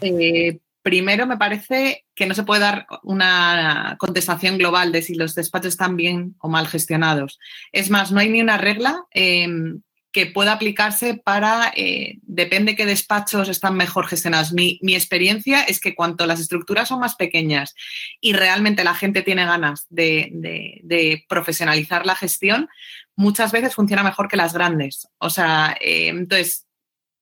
Eh, 0.00 0.58
primero, 0.86 1.26
me 1.26 1.36
parece 1.36 2.04
que 2.14 2.26
no 2.26 2.34
se 2.36 2.44
puede 2.44 2.60
dar 2.60 2.86
una 3.02 3.96
contestación 3.98 4.56
global 4.56 4.92
de 4.92 5.02
si 5.02 5.16
los 5.16 5.34
despachos 5.34 5.70
están 5.70 5.96
bien 5.96 6.36
o 6.38 6.48
mal 6.48 6.68
gestionados. 6.68 7.40
Es 7.72 7.90
más, 7.90 8.12
no 8.12 8.20
hay 8.20 8.28
ni 8.28 8.40
una 8.40 8.56
regla 8.56 9.04
em, 9.10 9.82
que 10.12 10.26
pueda 10.26 10.52
aplicarse 10.52 11.14
para, 11.14 11.72
eh, 11.74 12.18
depende 12.22 12.76
qué 12.76 12.86
despachos 12.86 13.48
están 13.48 13.74
mejor 13.74 14.06
gestionados. 14.06 14.52
Mi, 14.52 14.78
experiencia 14.80 15.64
es 15.64 15.80
que 15.80 15.96
cuanto 15.96 16.24
las 16.24 16.38
estructuras 16.38 16.86
son 16.86 17.00
más 17.00 17.16
pequeñas 17.16 17.74
y 18.20 18.34
realmente 18.34 18.84
la 18.84 18.94
gente 18.94 19.22
tiene 19.22 19.44
ganas 19.44 19.86
de, 19.88 21.24
profesionalizar 21.28 22.06
la 22.06 22.14
gestión, 22.14 22.68
muchas 23.16 23.50
veces 23.50 23.74
funciona 23.74 24.04
mejor 24.04 24.28
que 24.28 24.36
las 24.36 24.52
grandes. 24.52 25.08
O 25.18 25.30
sea, 25.30 25.76
eh, 25.80 26.10
entonces, 26.10 26.65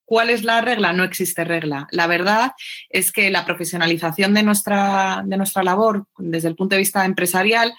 ¿Cuál 0.05 0.31
es 0.31 0.45
la 0.45 0.61
regla? 0.61 0.93
No 0.93 1.05
existe 1.05 1.45
regla. 1.45 1.89
La 1.91 2.07
verdad 2.07 2.53
es 2.91 3.11
que 3.11 3.31
la 3.31 3.45
profesionalización 3.47 4.35
de 4.35 4.43
nuestra, 4.43 5.23
de 5.25 5.37
nuestra 5.37 5.63
labor 5.63 6.07
desde 6.19 6.49
el 6.49 6.57
punto 6.57 6.75
de 6.75 6.81
vista 6.81 7.05
empresarial 7.05 7.75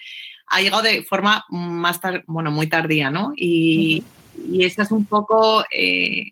ha 0.48 0.62
llegado 0.62 0.84
de 0.84 1.03
forma 1.03 1.46
más 1.50 2.00
bueno, 2.27 2.51
muy 2.51 2.67
tardía, 2.67 3.10
¿no? 3.10 3.34
Y, 3.36 4.03
y 4.50 4.63
esta 4.63 4.84
es 4.84 4.91
un 4.91 5.05
poco 5.05 5.65
eh, 5.72 6.32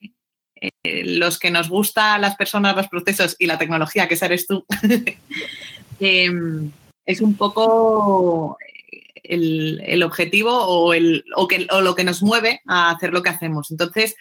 eh, 0.84 1.04
los 1.06 1.40
que 1.40 1.52
nos 1.52 1.70
gusta 1.70 2.18
las 2.18 2.36
personas, 2.36 2.76
los 2.76 2.88
procesos 2.88 3.36
y 3.38 3.48
la 3.48 3.58
tecnología, 3.58 4.08
que 4.08 4.18
eres 4.22 4.48
tú, 4.48 4.66
em, 6.00 6.72
es 7.06 7.22
un 7.22 7.36
poco 7.36 8.58
el, 9.24 10.04
objetivo 10.04 10.52
o, 10.54 10.94
el, 10.94 11.26
que, 11.50 11.68
o 11.70 11.82
lo 11.82 11.96
que 11.96 12.04
nos 12.04 12.24
mueve 12.24 12.62
a 12.66 12.92
hacer 12.92 13.12
lo 13.12 13.22
que 13.22 13.30
hacemos. 13.30 13.72
Entonces, 13.72 14.16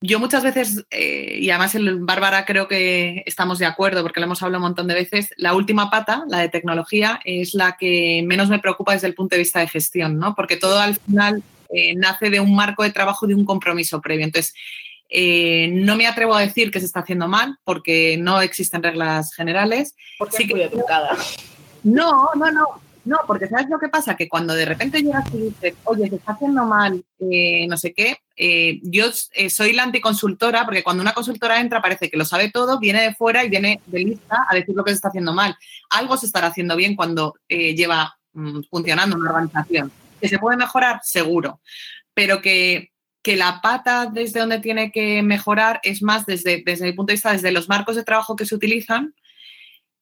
yo 0.00 0.18
muchas 0.18 0.42
veces, 0.42 0.84
eh, 0.90 1.38
y 1.40 1.50
además 1.50 1.74
en 1.74 2.04
Bárbara 2.04 2.44
creo 2.44 2.68
que 2.68 3.22
estamos 3.26 3.58
de 3.58 3.66
acuerdo 3.66 4.02
porque 4.02 4.20
lo 4.20 4.26
hemos 4.26 4.42
hablado 4.42 4.58
un 4.62 4.68
montón 4.68 4.86
de 4.86 4.94
veces, 4.94 5.30
la 5.36 5.54
última 5.54 5.90
pata, 5.90 6.24
la 6.28 6.38
de 6.38 6.48
tecnología, 6.48 7.20
es 7.24 7.54
la 7.54 7.76
que 7.78 8.22
menos 8.26 8.48
me 8.48 8.58
preocupa 8.58 8.92
desde 8.92 9.06
el 9.06 9.14
punto 9.14 9.36
de 9.36 9.40
vista 9.40 9.60
de 9.60 9.68
gestión, 9.68 10.18
¿no? 10.18 10.34
Porque 10.34 10.56
todo 10.56 10.78
al 10.78 10.96
final 10.96 11.42
eh, 11.70 11.94
nace 11.94 12.30
de 12.30 12.40
un 12.40 12.54
marco 12.54 12.82
de 12.82 12.92
trabajo, 12.92 13.26
de 13.26 13.34
un 13.34 13.46
compromiso 13.46 14.00
previo. 14.00 14.26
Entonces, 14.26 14.54
eh, 15.08 15.68
no 15.72 15.96
me 15.96 16.06
atrevo 16.06 16.34
a 16.34 16.40
decir 16.40 16.70
que 16.70 16.80
se 16.80 16.86
está 16.86 17.00
haciendo 17.00 17.28
mal 17.28 17.58
porque 17.64 18.16
no 18.18 18.40
existen 18.42 18.82
reglas 18.82 19.32
generales. 19.34 19.94
Porque 20.18 20.36
sí 20.36 20.46
muy 20.46 20.62
educada. 20.62 21.16
No, 21.84 22.30
no, 22.34 22.50
no. 22.50 22.85
No, 23.06 23.18
porque 23.24 23.46
¿sabes 23.46 23.68
lo 23.70 23.78
que 23.78 23.88
pasa? 23.88 24.16
Que 24.16 24.28
cuando 24.28 24.52
de 24.52 24.64
repente 24.64 25.00
llegas 25.00 25.32
y 25.32 25.38
dices, 25.38 25.74
oye, 25.84 26.08
se 26.08 26.16
está 26.16 26.32
haciendo 26.32 26.64
mal, 26.64 27.04
eh, 27.20 27.66
no 27.68 27.78
sé 27.78 27.94
qué, 27.94 28.18
yo 28.82 29.06
soy 29.48 29.72
la 29.72 29.84
anticonsultora, 29.84 30.64
porque 30.64 30.82
cuando 30.82 31.02
una 31.02 31.14
consultora 31.14 31.60
entra 31.60 31.80
parece 31.80 32.10
que 32.10 32.16
lo 32.16 32.24
sabe 32.24 32.50
todo, 32.50 32.80
viene 32.80 33.02
de 33.02 33.14
fuera 33.14 33.44
y 33.44 33.48
viene 33.48 33.80
de 33.86 34.00
lista 34.00 34.44
a 34.50 34.54
decir 34.56 34.74
lo 34.74 34.84
que 34.84 34.90
se 34.90 34.96
está 34.96 35.08
haciendo 35.08 35.32
mal. 35.32 35.56
Algo 35.90 36.16
se 36.16 36.26
estará 36.26 36.48
haciendo 36.48 36.74
bien 36.74 36.96
cuando 36.96 37.34
lleva 37.48 38.18
mm, 38.32 38.62
funcionando 38.68 39.16
una 39.16 39.30
organización. 39.30 39.92
¿Que 40.20 40.28
se 40.28 40.38
puede 40.38 40.56
mejorar? 40.56 41.00
Seguro. 41.04 41.60
Pero 42.12 42.42
que, 42.42 42.90
la 43.24 43.60
pata 43.60 44.06
desde 44.06 44.38
donde 44.40 44.60
tiene 44.60 44.92
que 44.92 45.22
mejorar 45.22 45.80
es 45.82 46.00
más 46.02 46.26
desde, 46.26 46.62
desde 46.64 46.86
mi 46.86 46.92
punto 46.92 47.10
de 47.10 47.14
vista, 47.14 47.32
desde 47.32 47.50
los 47.50 47.68
marcos 47.68 47.96
de 47.96 48.04
trabajo 48.04 48.36
que 48.36 48.46
se 48.46 48.54
utilizan 48.54 49.14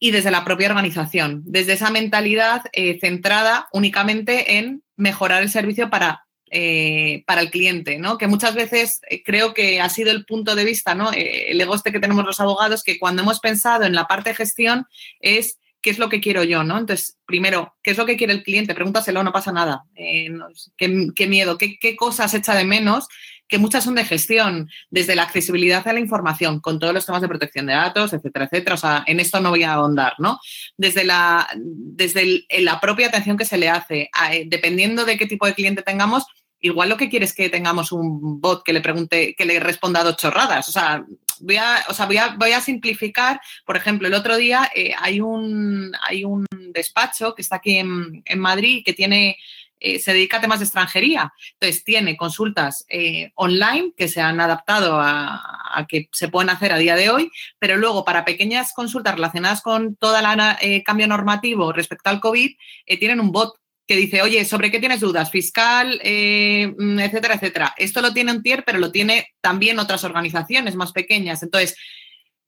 y 0.05 0.11
desde 0.11 0.31
la 0.31 0.45
propia 0.45 0.69
organización, 0.69 1.41
desde 1.47 1.73
esa 1.73 1.89
mentalidad 1.89 2.61
eh, 2.75 2.99
centrada 3.01 3.69
únicamente 3.73 4.59
en 4.59 4.83
mejorar 4.97 5.43
el 5.43 5.49
servicio 5.49 5.89
para, 5.89 6.27
eh, 6.51 7.25
para 7.27 7.41
el 7.41 7.51
cliente, 7.51 7.97
¿no? 7.97 8.19
Que 8.19 8.27
muchas 8.27 8.55
veces 8.55 9.01
eh, 9.09 9.23
creo 9.23 9.55
que 9.55 9.81
ha 9.81 9.89
sido 9.89 10.11
el 10.11 10.27
punto 10.27 10.57
de 10.57 10.65
vista, 10.67 10.95
¿no? 10.95 11.11
el 11.11 11.59
ego 11.59 11.75
este 11.75 11.91
que 11.91 12.01
tenemos 12.01 12.23
los 12.27 12.39
abogados, 12.39 12.83
que 12.83 12.99
cuando 12.99 13.23
hemos 13.23 13.41
pensado 13.41 13.85
en 13.85 13.95
la 13.95 14.07
parte 14.07 14.29
de 14.29 14.37
gestión 14.37 14.87
es 15.21 15.59
qué 15.85 15.91
es 15.91 15.99
lo 15.99 16.09
que 16.09 16.23
quiero 16.23 16.43
yo, 16.45 16.65
¿no? 16.65 16.79
Entonces, 16.79 17.19
primero, 17.27 17.77
¿qué 17.83 17.91
es 17.91 17.99
lo 17.99 18.07
que 18.07 18.17
quiere 18.17 18.33
el 18.33 18.43
cliente? 18.43 18.75
Pregúntaselo, 18.75 19.23
no 19.23 19.33
pasa 19.33 19.53
nada. 19.53 19.85
Eh, 19.95 20.31
¿qué, 20.79 21.27
miedo? 21.27 21.59
¿Qué, 21.59 21.95
cosas 21.95 22.33
echa 22.33 22.55
de 22.55 22.65
menos? 22.65 23.07
Que 23.49 23.59
muchas 23.59 23.85
son 23.85 23.95
de 23.95 24.07
gestión, 24.07 24.71
desde 24.89 25.15
la 25.15 25.25
accesibilidad 25.25 25.87
a 25.87 25.93
la 25.93 26.01
información, 26.01 26.61
con 26.61 26.79
todos 26.79 26.95
los 26.95 27.05
temas 27.05 27.21
de 27.21 27.29
protección 27.29 27.67
de 27.67 27.75
datos, 27.75 28.15
etcétera, 28.15 28.47
etcétera. 28.47 28.77
O 28.77 28.79
sea, 28.79 29.05
en 29.07 29.21
esto 29.21 29.41
no 29.41 29.51
voy 29.51 29.63
a 29.63 29.75
ahondar, 29.75 30.15
¿no? 30.19 30.41
Desde 30.79 31.05
la, 31.05 31.47
desde 31.55 32.47
la 32.61 32.81
propia 32.81 33.09
atención 33.09 33.37
que 33.37 33.45
se 33.45 33.59
le 33.59 33.69
hace, 33.69 34.09
eh, 34.33 34.45
dependiendo 34.47 35.05
de 35.05 35.19
qué 35.19 35.27
tipo 35.27 35.45
de 35.45 35.53
cliente 35.53 35.83
tengamos, 35.83 36.25
igual 36.61 36.89
lo 36.89 36.97
que 36.97 37.11
quieres 37.11 37.31
es 37.31 37.37
que 37.37 37.51
tengamos 37.51 37.93
un 37.93 38.41
bot 38.41 38.65
que 38.65 38.73
le 38.73 38.81
pregunte, 38.81 39.35
que 39.35 39.45
le 39.45 39.61
responda 39.61 40.03
dos 40.03 40.17
chorradas. 40.17 40.67
O 40.67 40.73
sea, 40.73 41.05
voy 41.41 41.57
a, 41.57 41.85
o 41.89 41.95
sea, 41.95 42.07
voy 42.07 42.19
a, 42.19 42.35
voy 42.37 42.53
a 42.53 42.61
simplificar. 42.61 43.41
Por 43.65 43.77
ejemplo, 43.77 44.09
el 44.09 44.15
otro 44.15 44.37
día 44.37 44.71
eh, 44.75 44.95
hay, 44.99 45.21
un, 45.21 45.93
hay 46.03 46.25
un 46.25 46.47
despacho 46.73 47.35
que 47.35 47.43
está 47.43 47.57
aquí 47.57 47.79
en, 47.79 48.23
Madrid 48.37 48.83
que 48.85 48.93
tiene 48.93 49.37
eh, 49.81 49.99
se 49.99 50.13
dedica 50.13 50.39
a 50.39 50.41
temas 50.41 50.61
de 50.61 50.65
extranjería. 50.65 51.33
Entonces, 51.55 51.85
tiene 51.85 52.17
consultas 52.17 52.87
eh, 52.89 53.33
online 53.35 53.93
que 53.97 54.09
se 54.09 54.21
han 54.21 54.41
adaptado 54.41 54.99
a, 54.99 55.79
a, 55.79 55.87
que 55.87 56.09
se 56.13 56.29
pueden 56.29 56.51
hacer 56.51 56.73
a 56.73 56.79
día 56.79 56.97
de 56.97 57.11
hoy, 57.11 57.31
pero 57.59 57.77
luego 57.77 58.05
para 58.05 58.25
pequeñas 58.25 58.73
consultas 58.73 59.15
relacionadas 59.15 59.61
con 59.61 59.97
todo 59.97 60.17
el 60.61 60.83
cambio 60.85 61.07
normativo 61.07 61.73
respecto 61.73 62.09
al 62.09 62.21
COVID, 62.21 62.51
tienen 62.99 63.21
un 63.21 63.33
bot 63.33 63.59
que 63.87 63.97
dice, 63.97 64.23
oye, 64.23 64.45
¿sobre 64.45 64.71
qué 64.71 64.81
tienes 64.81 65.01
dudas? 65.01 65.31
Fiscal, 65.31 66.01
eh, 66.03 66.73
mm, 66.77 66.99
etcétera, 67.01 67.35
etcétera. 67.35 67.75
Esto 67.77 68.01
lo 68.01 68.13
tiene 68.15 68.33
un 68.33 68.43
tier, 68.43 68.65
pero 68.65 68.79
lo 68.79 68.91
tiene 68.91 69.35
también 69.41 69.79
otras 69.79 70.05
organizaciones 70.05 70.75
más 70.75 70.93
pequeñas. 70.93 71.43
Entonces, 71.43 71.77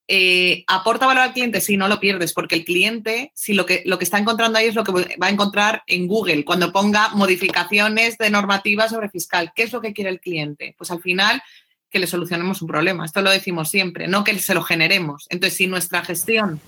eh, 0.08 0.64
¿aporta 0.68 1.06
valor 1.06 1.24
al 1.24 1.32
cliente? 1.32 1.60
Sí, 1.60 1.76
no 1.76 1.88
lo 1.88 2.00
pierdes, 2.00 2.32
porque 2.32 2.54
el 2.54 2.64
cliente, 2.64 3.32
si 3.34 3.54
lo 3.54 3.66
que, 3.66 3.82
lo 3.84 3.98
que 3.98 4.04
está 4.04 4.18
encontrando 4.18 4.58
ahí 4.58 4.66
es 4.66 4.74
lo 4.74 4.84
que 4.84 4.92
va 4.92 5.26
a 5.26 5.30
encontrar 5.30 5.82
en 5.86 6.06
Google, 6.06 6.44
cuando 6.44 6.72
ponga 6.72 7.08
modificaciones 7.10 8.16
de 8.16 8.30
normativa 8.30 8.88
sobre 8.88 9.10
fiscal. 9.10 9.52
¿Qué 9.54 9.64
es 9.64 9.72
lo 9.72 9.80
que 9.80 9.92
quiere 9.92 10.10
el 10.10 10.20
cliente? 10.20 10.74
Pues 10.78 10.90
al 10.90 11.02
final 11.02 11.42
que 11.90 11.98
le 11.98 12.06
solucionemos 12.06 12.62
un 12.62 12.68
problema. 12.68 13.04
Esto 13.04 13.20
lo 13.20 13.30
decimos 13.30 13.68
siempre, 13.68 14.08
no 14.08 14.24
que 14.24 14.38
se 14.38 14.54
lo 14.54 14.62
generemos. 14.62 15.26
Entonces, 15.28 15.56
si 15.56 15.66
nuestra 15.66 16.04
gestión 16.04 16.60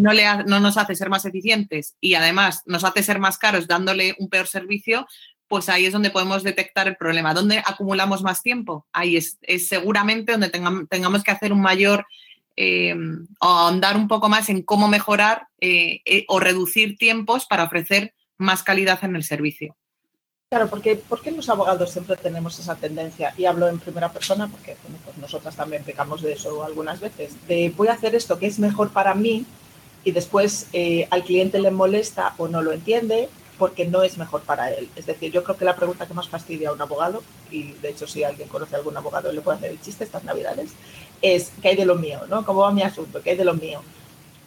no, 0.00 0.12
le 0.12 0.24
no 0.46 0.60
nos 0.60 0.76
hace 0.76 0.94
ser 0.94 1.10
más 1.10 1.24
eficientes 1.24 1.96
y 2.00 2.14
además 2.14 2.62
nos 2.66 2.84
hace 2.84 3.02
ser 3.02 3.18
más 3.18 3.38
caros 3.38 3.66
dándole 3.66 4.16
un 4.18 4.28
peor 4.28 4.46
servicio, 4.46 5.06
pues 5.46 5.68
ahí 5.68 5.84
es 5.86 5.92
donde 5.92 6.10
podemos 6.10 6.42
detectar 6.42 6.88
el 6.88 6.96
problema. 6.96 7.34
¿Dónde 7.34 7.58
acumulamos 7.58 8.22
más 8.22 8.42
tiempo? 8.42 8.86
Ahí 8.92 9.16
es, 9.16 9.38
seguramente 9.66 10.32
donde 10.32 10.48
tengamos, 10.48 11.24
que 11.24 11.30
hacer 11.30 11.52
un 11.52 11.60
mayor 11.60 12.06
eh, 12.56 12.94
ahondar 13.40 13.96
un 13.96 14.08
poco 14.08 14.28
más 14.28 14.48
en 14.48 14.62
cómo 14.62 14.88
mejorar 14.88 15.48
eh, 15.60 16.00
eh, 16.04 16.24
o 16.28 16.40
reducir 16.40 16.96
tiempos 16.96 17.46
para 17.46 17.64
ofrecer 17.64 18.14
más 18.38 18.62
calidad 18.62 19.02
en 19.02 19.16
el 19.16 19.24
servicio. 19.24 19.76
Claro, 20.50 20.68
porque 20.68 20.96
¿por 20.96 21.20
qué 21.20 21.30
los 21.30 21.48
abogados 21.48 21.92
siempre 21.92 22.16
tenemos 22.16 22.58
esa 22.58 22.74
tendencia? 22.74 23.34
Y 23.36 23.44
hablo 23.44 23.68
en 23.68 23.78
primera 23.78 24.12
persona 24.12 24.48
porque 24.48 24.76
pues 25.04 25.16
nosotras 25.18 25.54
también 25.54 25.84
pecamos 25.84 26.22
de 26.22 26.32
eso 26.32 26.64
algunas 26.64 27.00
veces. 27.00 27.36
De 27.46 27.72
voy 27.76 27.88
a 27.88 27.92
hacer 27.92 28.14
esto 28.14 28.38
que 28.38 28.46
es 28.46 28.58
mejor 28.58 28.90
para 28.90 29.14
mí 29.14 29.46
y 30.04 30.12
después 30.12 30.66
eh, 30.72 31.06
al 31.10 31.24
cliente 31.24 31.58
le 31.58 31.70
molesta 31.70 32.34
o 32.38 32.48
no 32.48 32.62
lo 32.62 32.72
entiende 32.72 33.28
porque 33.58 33.84
no 33.84 34.02
es 34.02 34.16
mejor 34.16 34.40
para 34.40 34.72
él. 34.72 34.88
Es 34.96 35.04
decir, 35.04 35.30
yo 35.30 35.44
creo 35.44 35.56
que 35.56 35.66
la 35.66 35.76
pregunta 35.76 36.06
que 36.06 36.14
más 36.14 36.28
fastidia 36.28 36.70
a 36.70 36.72
un 36.72 36.80
abogado, 36.80 37.22
y 37.50 37.72
de 37.72 37.90
hecho 37.90 38.06
si 38.06 38.24
alguien 38.24 38.48
conoce 38.48 38.74
a 38.74 38.78
algún 38.78 38.96
abogado 38.96 39.30
le 39.30 39.42
puede 39.42 39.58
hacer 39.58 39.70
el 39.70 39.80
chiste 39.80 40.04
estas 40.04 40.24
navidades, 40.24 40.70
es 41.20 41.52
¿qué 41.60 41.68
hay 41.68 41.76
de 41.76 41.84
lo 41.84 41.96
mío? 41.96 42.20
¿no? 42.28 42.44
¿Cómo 42.46 42.60
va 42.60 42.72
mi 42.72 42.82
asunto? 42.82 43.22
¿Qué 43.22 43.30
hay 43.30 43.36
de 43.36 43.44
lo 43.44 43.54
mío? 43.54 43.82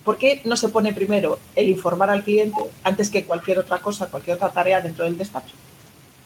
¿Por 0.04 0.18
qué 0.18 0.42
no 0.46 0.58
se 0.58 0.70
pone 0.70 0.94
primero 0.94 1.38
el 1.56 1.70
informar 1.70 2.10
al 2.10 2.24
cliente 2.24 2.60
antes 2.84 3.10
que 3.10 3.24
cualquier 3.24 3.60
otra 3.60 3.80
cosa, 3.80 4.08
cualquier 4.08 4.36
otra 4.38 4.52
tarea 4.52 4.82
dentro 4.82 5.06
del 5.06 5.18
despacho? 5.18 5.54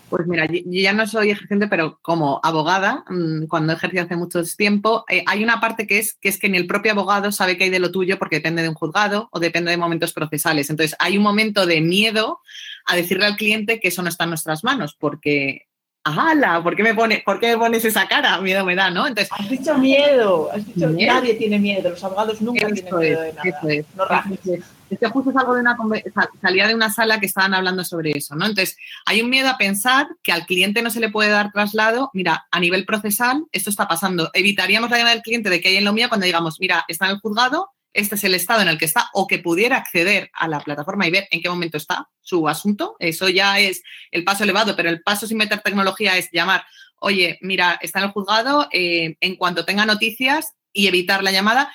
Pues 0.09 0.25
mira, 0.25 0.45
yo 0.45 0.61
ya 0.65 0.93
no 0.93 1.05
soy 1.05 1.31
ejerciente, 1.31 1.67
pero 1.67 1.99
como 2.01 2.39
abogada, 2.41 3.03
mm, 3.09 3.47
cuando 3.47 3.73
he 3.73 3.75
ejercido 3.75 4.03
hace 4.03 4.15
mucho 4.15 4.41
tiempo, 4.43 5.03
eh, 5.09 5.23
hay 5.27 5.43
una 5.43 5.59
parte 5.59 5.85
que 5.85 5.99
es, 5.99 6.13
que 6.13 6.29
es 6.29 6.39
que 6.39 6.47
ni 6.47 6.57
el 6.57 6.67
propio 6.67 6.93
abogado 6.93 7.31
sabe 7.31 7.57
qué 7.57 7.65
hay 7.65 7.69
de 7.69 7.79
lo 7.79 7.91
tuyo 7.91 8.17
porque 8.17 8.37
depende 8.37 8.61
de 8.61 8.69
un 8.69 8.75
juzgado 8.75 9.27
o 9.31 9.39
depende 9.39 9.71
de 9.71 9.77
momentos 9.77 10.13
procesales. 10.13 10.69
Entonces, 10.69 10.95
hay 10.99 11.17
un 11.17 11.23
momento 11.23 11.65
de 11.65 11.81
miedo 11.81 12.39
a 12.85 12.95
decirle 12.95 13.25
al 13.25 13.35
cliente 13.35 13.79
que 13.81 13.89
eso 13.89 14.01
no 14.01 14.09
está 14.09 14.23
en 14.23 14.31
nuestras 14.31 14.63
manos, 14.63 14.95
porque 14.97 15.66
¡Hala! 16.07 16.61
¿Por 16.63 16.75
qué 16.75 16.83
me, 16.83 16.93
pone, 16.93 17.21
¿Por 17.25 17.39
qué 17.39 17.47
me 17.47 17.57
pones 17.57 17.83
esa 17.85 18.07
cara? 18.07 18.39
Miedo 18.41 18.65
me 18.65 18.75
da, 18.75 18.89
¿no? 18.89 19.07
Entonces, 19.07 19.31
has 19.31 19.49
dicho 19.49 19.77
miedo. 19.77 20.49
Has 20.51 20.65
dicho, 20.65 20.89
Nadie 20.89 21.35
tiene 21.35 21.59
miedo. 21.59 21.89
Los 21.89 22.03
abogados 22.03 22.41
nunca 22.41 22.67
tienen 22.67 22.95
miedo 22.97 23.21
de 23.21 23.33
nada. 23.33 23.73
Es, 23.73 23.85
no 23.95 24.05
es 24.89 24.99
que 24.99 25.07
justo 25.07 25.31
salgo 25.31 25.55
de 25.55 25.61
una 25.61 25.77
salía 26.41 26.67
de 26.67 26.75
una 26.75 26.91
sala 26.91 27.19
que 27.19 27.25
estaban 27.25 27.53
hablando 27.53 27.83
sobre 27.83 28.11
eso, 28.11 28.35
¿no? 28.35 28.45
Entonces, 28.45 28.77
hay 29.05 29.21
un 29.21 29.29
miedo 29.29 29.49
a 29.49 29.57
pensar 29.57 30.07
que 30.23 30.31
al 30.31 30.45
cliente 30.45 30.81
no 30.81 30.89
se 30.89 30.99
le 30.99 31.09
puede 31.09 31.29
dar 31.29 31.51
traslado. 31.51 32.09
Mira, 32.13 32.47
a 32.51 32.59
nivel 32.59 32.85
procesal, 32.85 33.45
esto 33.51 33.69
está 33.69 33.87
pasando. 33.87 34.29
Evitaríamos 34.33 34.89
la 34.89 34.97
llamada 34.97 35.15
del 35.15 35.23
cliente 35.23 35.49
de 35.49 35.59
que 35.59 35.69
hay 35.69 35.77
en 35.77 35.85
lo 35.85 35.93
mío 35.93 36.07
cuando 36.07 36.25
digamos, 36.25 36.59
mira, 36.59 36.85
está 36.87 37.05
en 37.05 37.11
el 37.11 37.19
juzgado, 37.19 37.69
este 37.97 38.13
es 38.13 38.23
el 38.23 38.35
estado 38.35 38.61
en 38.61 38.67
el 38.67 38.77
que 38.77 38.85
está, 38.85 39.09
o 39.13 39.25
que 39.25 39.39
pudiera 39.39 39.77
acceder 39.77 40.29
a 40.33 40.47
la 40.47 40.59
plataforma 40.59 41.07
y 41.07 41.11
ver 41.11 41.27
en 41.31 41.41
qué 41.41 41.49
momento 41.49 41.77
está 41.77 42.09
su 42.21 42.47
asunto. 42.47 42.95
Eso 42.99 43.27
ya 43.27 43.59
es 43.59 43.81
el 44.11 44.23
paso 44.23 44.43
elevado, 44.43 44.75
pero 44.75 44.89
el 44.89 45.01
paso 45.01 45.25
sin 45.25 45.37
meter 45.37 45.61
tecnología 45.61 46.15
es 46.15 46.29
llamar, 46.31 46.63
oye, 46.99 47.39
mira, 47.41 47.79
está 47.81 47.97
en 47.99 48.05
el 48.05 48.11
juzgado, 48.11 48.67
eh, 48.71 49.17
en 49.19 49.35
cuanto 49.35 49.65
tenga 49.65 49.87
noticias 49.87 50.53
y 50.71 50.85
evitar 50.85 51.23
la 51.23 51.31
llamada. 51.31 51.73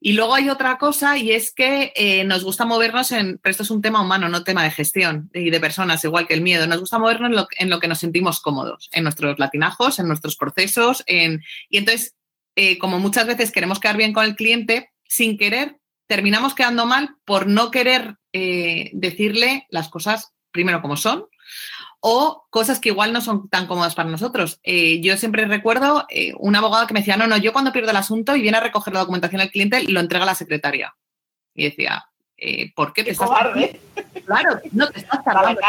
Y 0.00 0.14
luego 0.14 0.34
hay 0.34 0.50
otra 0.50 0.78
cosa 0.78 1.16
y 1.16 1.30
es 1.30 1.54
que 1.54 1.92
eh, 1.94 2.24
nos 2.24 2.42
gusta 2.42 2.64
movernos 2.64 3.12
en, 3.12 3.38
pero 3.38 3.52
esto 3.52 3.62
es 3.62 3.70
un 3.70 3.82
tema 3.82 4.02
humano, 4.02 4.28
no 4.28 4.42
tema 4.42 4.64
de 4.64 4.72
gestión 4.72 5.30
y 5.32 5.50
de 5.50 5.60
personas, 5.60 6.02
igual 6.02 6.26
que 6.26 6.34
el 6.34 6.42
miedo, 6.42 6.66
nos 6.66 6.80
gusta 6.80 6.98
movernos 6.98 7.46
en 7.56 7.70
lo, 7.70 7.78
que 7.78 7.88
nos 7.88 8.00
sentimos 8.00 8.40
cómodos, 8.40 8.90
en 8.92 9.04
nuestros 9.04 9.38
latinajos, 9.38 10.00
en 10.00 10.08
nuestros 10.08 10.36
procesos. 10.36 11.04
En, 11.06 11.40
y 11.70 11.78
entonces, 11.78 12.16
eh, 12.56 12.78
como 12.78 12.98
muchas 12.98 13.28
veces 13.28 13.52
queremos 13.52 13.78
quedar 13.78 13.96
bien 13.96 14.12
con 14.12 14.24
el 14.24 14.34
cliente, 14.34 14.90
sin 15.08 15.38
querer, 15.38 15.78
terminamos 16.06 16.54
quedando 16.54 16.86
mal 16.86 17.16
por 17.24 17.46
no 17.46 17.70
querer 17.70 18.16
eh, 18.32 18.90
decirle 18.92 19.66
las 19.70 19.88
cosas 19.88 20.32
primero 20.50 20.80
como 20.80 20.96
son 20.96 21.26
o 22.00 22.46
cosas 22.50 22.78
que 22.78 22.90
igual 22.90 23.12
no 23.12 23.20
son 23.20 23.48
tan 23.48 23.66
cómodas 23.66 23.94
para 23.94 24.08
nosotros. 24.08 24.60
Eh, 24.62 25.00
yo 25.00 25.16
siempre 25.16 25.44
recuerdo 25.46 26.06
eh, 26.08 26.34
un 26.38 26.54
abogado 26.54 26.86
que 26.86 26.94
me 26.94 27.00
decía, 27.00 27.16
no, 27.16 27.26
no, 27.26 27.36
yo 27.36 27.52
cuando 27.52 27.72
pierdo 27.72 27.90
el 27.90 27.96
asunto 27.96 28.36
y 28.36 28.42
viene 28.42 28.58
a 28.58 28.60
recoger 28.60 28.94
la 28.94 29.00
documentación 29.00 29.40
al 29.40 29.50
cliente, 29.50 29.82
lo 29.84 30.00
entrega 30.00 30.24
a 30.24 30.26
la 30.26 30.34
secretaria. 30.34 30.94
Y 31.54 31.64
decía, 31.64 32.04
¿por 32.74 32.92
qué 32.92 33.02
te 33.02 33.10
estás 33.10 33.30
Claro, 34.24 34.60
no 34.72 34.88
te 34.90 35.00
estás 35.00 35.20
cargando. 35.24 35.60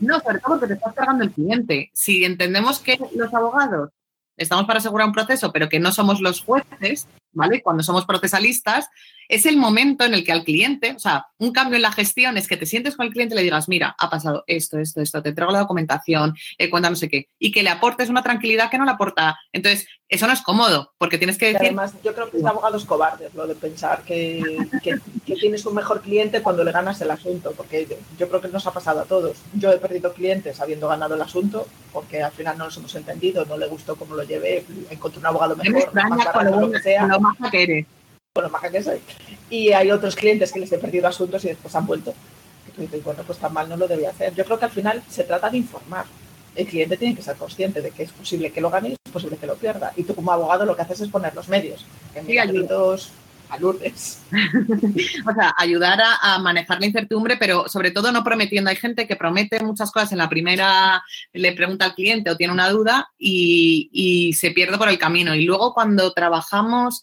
No, 0.00 0.20
sobre 0.20 0.38
todo 0.38 0.58
porque 0.58 0.66
te 0.68 0.74
estás 0.74 0.94
cargando 0.94 1.24
el 1.24 1.32
cliente. 1.32 1.90
Si 1.92 2.24
entendemos 2.24 2.78
que 2.78 2.98
los 3.14 3.34
abogados 3.34 3.90
estamos 4.36 4.66
para 4.66 4.78
asegurar 4.78 5.06
un 5.06 5.12
proceso, 5.12 5.52
pero 5.52 5.68
que 5.68 5.80
no 5.80 5.92
somos 5.92 6.20
los 6.20 6.40
jueces, 6.42 7.06
¿vale? 7.32 7.62
Cuando 7.62 7.82
somos 7.82 8.04
procesalistas, 8.06 8.88
es 9.28 9.46
el 9.46 9.56
momento 9.56 10.04
en 10.04 10.14
el 10.14 10.24
que 10.24 10.32
al 10.32 10.44
cliente, 10.44 10.92
o 10.92 10.98
sea, 10.98 11.26
un 11.38 11.52
cambio 11.52 11.76
en 11.76 11.82
la 11.82 11.92
gestión 11.92 12.36
es 12.36 12.48
que 12.48 12.56
te 12.56 12.66
sientes 12.66 12.96
con 12.96 13.06
el 13.06 13.12
cliente 13.12 13.34
y 13.34 13.36
le 13.36 13.44
digas, 13.44 13.68
mira, 13.68 13.94
ha 13.98 14.10
pasado 14.10 14.42
esto, 14.46 14.78
esto, 14.78 15.00
esto, 15.00 15.22
te 15.22 15.28
entrego 15.28 15.52
la 15.52 15.60
documentación, 15.60 16.34
eh, 16.58 16.68
cuenta 16.68 16.90
no 16.90 16.96
sé 16.96 17.08
qué, 17.08 17.28
y 17.38 17.52
que 17.52 17.62
le 17.62 17.70
aportes 17.70 18.08
una 18.08 18.22
tranquilidad 18.22 18.70
que 18.70 18.78
no 18.78 18.84
le 18.84 18.90
aporta. 18.90 19.38
Entonces, 19.52 19.86
eso 20.10 20.26
no 20.26 20.32
es 20.32 20.42
cómodo, 20.42 20.92
porque 20.98 21.18
tienes 21.18 21.38
que 21.38 21.46
decir... 21.46 21.68
además, 21.68 21.94
yo 22.02 22.14
creo 22.14 22.30
que 22.30 22.38
es 22.38 22.44
abogados 22.44 22.84
cobardes 22.84 23.32
lo 23.34 23.46
de 23.46 23.54
pensar 23.54 24.02
que, 24.02 24.58
que, 24.82 24.98
tienes 25.36 25.64
un 25.64 25.74
mejor 25.74 26.02
cliente 26.02 26.42
cuando 26.42 26.64
le 26.64 26.72
ganas 26.72 27.00
el 27.00 27.10
asunto, 27.10 27.54
porque 27.56 27.86
yo, 28.18 28.28
creo 28.28 28.40
que 28.40 28.48
nos 28.48 28.66
ha 28.66 28.72
pasado 28.72 29.00
a 29.00 29.04
todos. 29.04 29.38
Yo 29.54 29.72
he 29.72 29.78
perdido 29.78 30.12
clientes 30.12 30.60
habiendo 30.60 30.88
ganado 30.88 31.14
el 31.14 31.22
asunto, 31.22 31.66
porque 31.92 32.22
al 32.22 32.32
final 32.32 32.58
no 32.58 32.64
nos 32.64 32.76
hemos 32.76 32.94
entendido, 32.94 33.44
no 33.46 33.56
le 33.56 33.68
gustó 33.68 33.96
cómo 33.96 34.16
lo 34.16 34.24
llevé, 34.24 34.66
encontré 34.90 35.20
un 35.20 35.26
abogado 35.26 35.56
mejor, 35.56 35.94
más 35.94 36.60
lo 36.60 36.70
que 36.70 36.80
sea. 36.80 37.06
Lo 37.06 37.20
más 37.20 37.36
que 37.50 37.62
eres 37.62 37.86
bueno, 38.34 38.48
maja 38.50 38.70
que 38.70 38.82
soy. 38.82 39.00
Y 39.48 39.72
hay 39.72 39.90
otros 39.90 40.14
clientes 40.14 40.52
que 40.52 40.60
les 40.60 40.70
he 40.70 40.78
perdido 40.78 41.08
asuntos 41.08 41.44
y 41.44 41.48
después 41.48 41.74
han 41.74 41.86
vuelto. 41.86 42.14
Y 42.78 42.86
bueno, 43.00 43.22
pues 43.26 43.38
tan 43.38 43.52
mal 43.52 43.68
no 43.68 43.76
lo 43.76 43.88
debía 43.88 44.10
hacer. 44.10 44.34
Yo 44.34 44.44
creo 44.44 44.58
que 44.58 44.66
al 44.66 44.70
final 44.70 45.02
se 45.08 45.24
trata 45.24 45.50
de 45.50 45.58
informar. 45.58 46.04
El 46.54 46.66
cliente 46.66 46.96
tiene 46.96 47.16
que 47.16 47.22
ser 47.22 47.36
consciente 47.36 47.82
de 47.82 47.90
que 47.90 48.04
es 48.04 48.12
posible 48.12 48.52
que 48.52 48.60
lo 48.60 48.70
gane 48.70 48.90
y 48.90 48.96
es 49.10 49.12
posible 49.12 49.36
que 49.36 49.46
lo 49.46 49.56
pierda. 49.56 49.92
Y 49.96 50.04
tú 50.04 50.14
como 50.14 50.32
abogado 50.32 50.64
lo 50.64 50.76
que 50.76 50.82
haces 50.82 51.00
es 51.00 51.08
poner 51.08 51.34
los 51.34 51.48
medios. 51.48 51.84
Sí, 52.26 52.38
ayudos 52.38 53.10
a 53.50 53.58
Lourdes. 53.58 54.22
o 55.26 55.34
sea, 55.34 55.52
ayudar 55.58 55.98
a, 56.22 56.38
manejar 56.38 56.78
la 56.78 56.86
incertidumbre, 56.86 57.36
pero 57.36 57.68
sobre 57.68 57.90
todo 57.90 58.12
no 58.12 58.22
prometiendo. 58.22 58.70
Hay 58.70 58.76
gente 58.76 59.08
que 59.08 59.16
promete 59.16 59.58
muchas 59.60 59.90
cosas 59.90 60.12
en 60.12 60.18
la 60.18 60.28
primera, 60.28 61.02
le 61.32 61.52
pregunta 61.52 61.86
al 61.86 61.94
cliente 61.94 62.30
o 62.30 62.36
tiene 62.36 62.52
una 62.52 62.70
duda 62.70 63.10
y, 63.18 63.90
y 63.92 64.32
se 64.34 64.52
pierde 64.52 64.78
por 64.78 64.88
el 64.88 64.98
camino. 64.98 65.34
Y 65.34 65.44
luego 65.44 65.74
cuando 65.74 66.12
trabajamos 66.12 67.02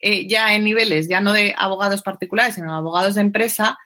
eh, 0.00 0.28
ya 0.28 0.54
en 0.54 0.62
niveles, 0.62 1.08
ya 1.08 1.20
no 1.20 1.32
de 1.32 1.54
abogados 1.58 2.02
particulares, 2.02 2.54
sino 2.54 2.72
abogados 2.72 3.16
de 3.16 3.22
empresa, 3.22 3.76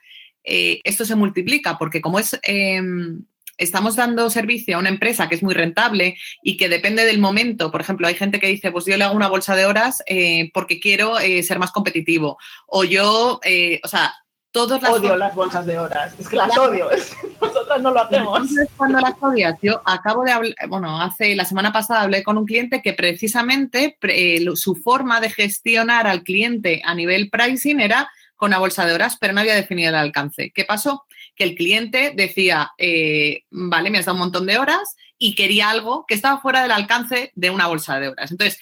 eh, 0.43 0.79
esto 0.83 1.05
se 1.05 1.15
multiplica, 1.15 1.77
porque 1.79 2.01
como 2.01 2.19
es, 2.19 2.39
em, 2.43 3.23
estamos 3.57 3.95
dando 3.95 4.29
servicio 4.29 4.75
a 4.75 4.79
una 4.79 4.89
empresa 4.89 5.29
que 5.29 5.35
es 5.35 5.43
muy 5.43 5.53
rentable 5.53 6.17
y 6.41 6.57
que 6.57 6.69
depende 6.69 7.05
del 7.05 7.19
momento, 7.19 7.71
por 7.71 7.81
ejemplo, 7.81 8.07
hay 8.07 8.15
gente 8.15 8.39
que 8.39 8.47
dice, 8.47 8.71
pues 8.71 8.85
yo 8.85 8.97
le 8.97 9.03
hago 9.03 9.15
una 9.15 9.29
bolsa 9.29 9.55
de 9.55 9.65
horas 9.65 10.03
eh, 10.07 10.49
porque 10.53 10.79
quiero 10.79 11.17
ser 11.17 11.59
más 11.59 11.71
competitivo, 11.71 12.37
o 12.67 12.83
yo, 12.83 13.39
o 13.83 13.87
sea, 13.87 14.13
todos 14.53 14.79
las 14.83 14.91
odio 14.91 15.17
las 15.17 15.33
bolsas 15.33 15.65
de 15.65 15.79
horas, 15.79 16.13
es 16.19 16.29
que 16.29 16.35
las 16.35 16.55
odio, 16.55 16.87
nosotros 17.41 17.81
no 17.81 17.89
lo 17.89 18.01
hacemos. 18.01 18.39
Entonces, 18.39 18.69
cuando 18.77 18.99
las 18.99 19.15
odias, 19.19 19.57
yo 19.63 19.81
acabo 19.83 20.23
de 20.23 20.31
hablar, 20.31 20.53
bueno, 20.69 21.01
hace 21.01 21.35
la 21.35 21.43
semana 21.43 21.73
pasada 21.73 22.01
hablé 22.01 22.23
con 22.23 22.37
un 22.37 22.45
cliente 22.45 22.83
que 22.83 22.93
precisamente 22.93 23.97
eh, 24.03 24.45
su 24.53 24.75
forma 24.75 25.19
de 25.19 25.31
gestionar 25.31 26.05
al 26.05 26.21
cliente 26.21 26.83
a 26.85 26.93
nivel 26.93 27.31
pricing 27.31 27.81
era 27.81 28.11
con 28.35 28.51
una 28.51 28.59
bolsa 28.59 28.85
de 28.85 28.93
horas, 28.93 29.17
pero 29.19 29.33
no 29.33 29.39
había 29.39 29.55
definido 29.55 29.89
el 29.89 29.95
alcance. 29.95 30.51
¿Qué 30.53 30.65
pasó? 30.65 31.03
Que 31.35 31.43
el 31.43 31.55
cliente 31.55 32.13
decía, 32.15 32.71
eh, 32.77 33.43
vale, 33.49 33.89
me 33.89 33.99
has 33.99 34.05
dado 34.05 34.15
un 34.15 34.21
montón 34.21 34.45
de 34.45 34.57
horas 34.57 34.95
y 35.17 35.35
quería 35.35 35.69
algo 35.69 36.05
que 36.07 36.13
estaba 36.13 36.41
fuera 36.41 36.61
del 36.61 36.71
alcance 36.71 37.31
de 37.35 37.49
una 37.49 37.67
bolsa 37.67 37.99
de 37.99 38.09
horas. 38.09 38.31
Entonces, 38.31 38.59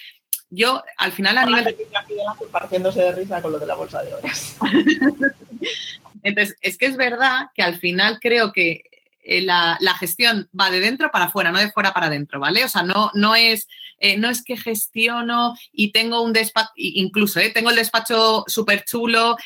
yo 0.49 0.83
al 0.97 1.11
final 1.11 1.37
a 1.37 1.45
nivel... 1.45 1.75
Partiéndose 2.51 3.01
de 3.01 3.11
risa 3.13 3.41
con 3.41 3.53
lo 3.53 3.59
de 3.59 3.65
la 3.65 3.75
bolsa 3.75 4.03
de 4.03 4.13
horas. 4.13 4.57
Entonces, 6.23 6.55
es 6.61 6.77
que 6.77 6.85
es 6.85 6.97
verdad 6.97 7.47
que 7.55 7.63
al 7.63 7.79
final 7.79 8.19
creo 8.21 8.51
que 8.51 8.83
eh, 9.23 9.41
la, 9.41 9.77
gestión 9.99 10.49
va 10.57 10.69
de 10.69 10.79
dentro 10.79 11.11
para 11.11 11.25
afuera, 11.25 11.51
no 11.51 11.59
de 11.59 11.71
fuera 11.71 11.93
para 11.93 12.07
adentro, 12.07 12.39
¿vale? 12.39 12.63
O 12.65 12.69
sea, 12.69 12.83
no, 12.83 13.11
no, 13.13 13.35
es, 13.35 13.67
eh, 14.01 14.17
no 14.17 14.29
es 14.29 14.43
que 14.43 14.57
gestiono 14.57 15.55
y 15.71 15.91
tengo 15.91 16.21
un 16.21 16.33
despacho, 16.33 16.71
incluso, 16.75 17.39
¿eh? 17.39 17.51
tengo 17.51 17.69
el 17.69 17.77
despacho 17.77 18.43
súper 18.47 18.83
chulo, 18.83 19.37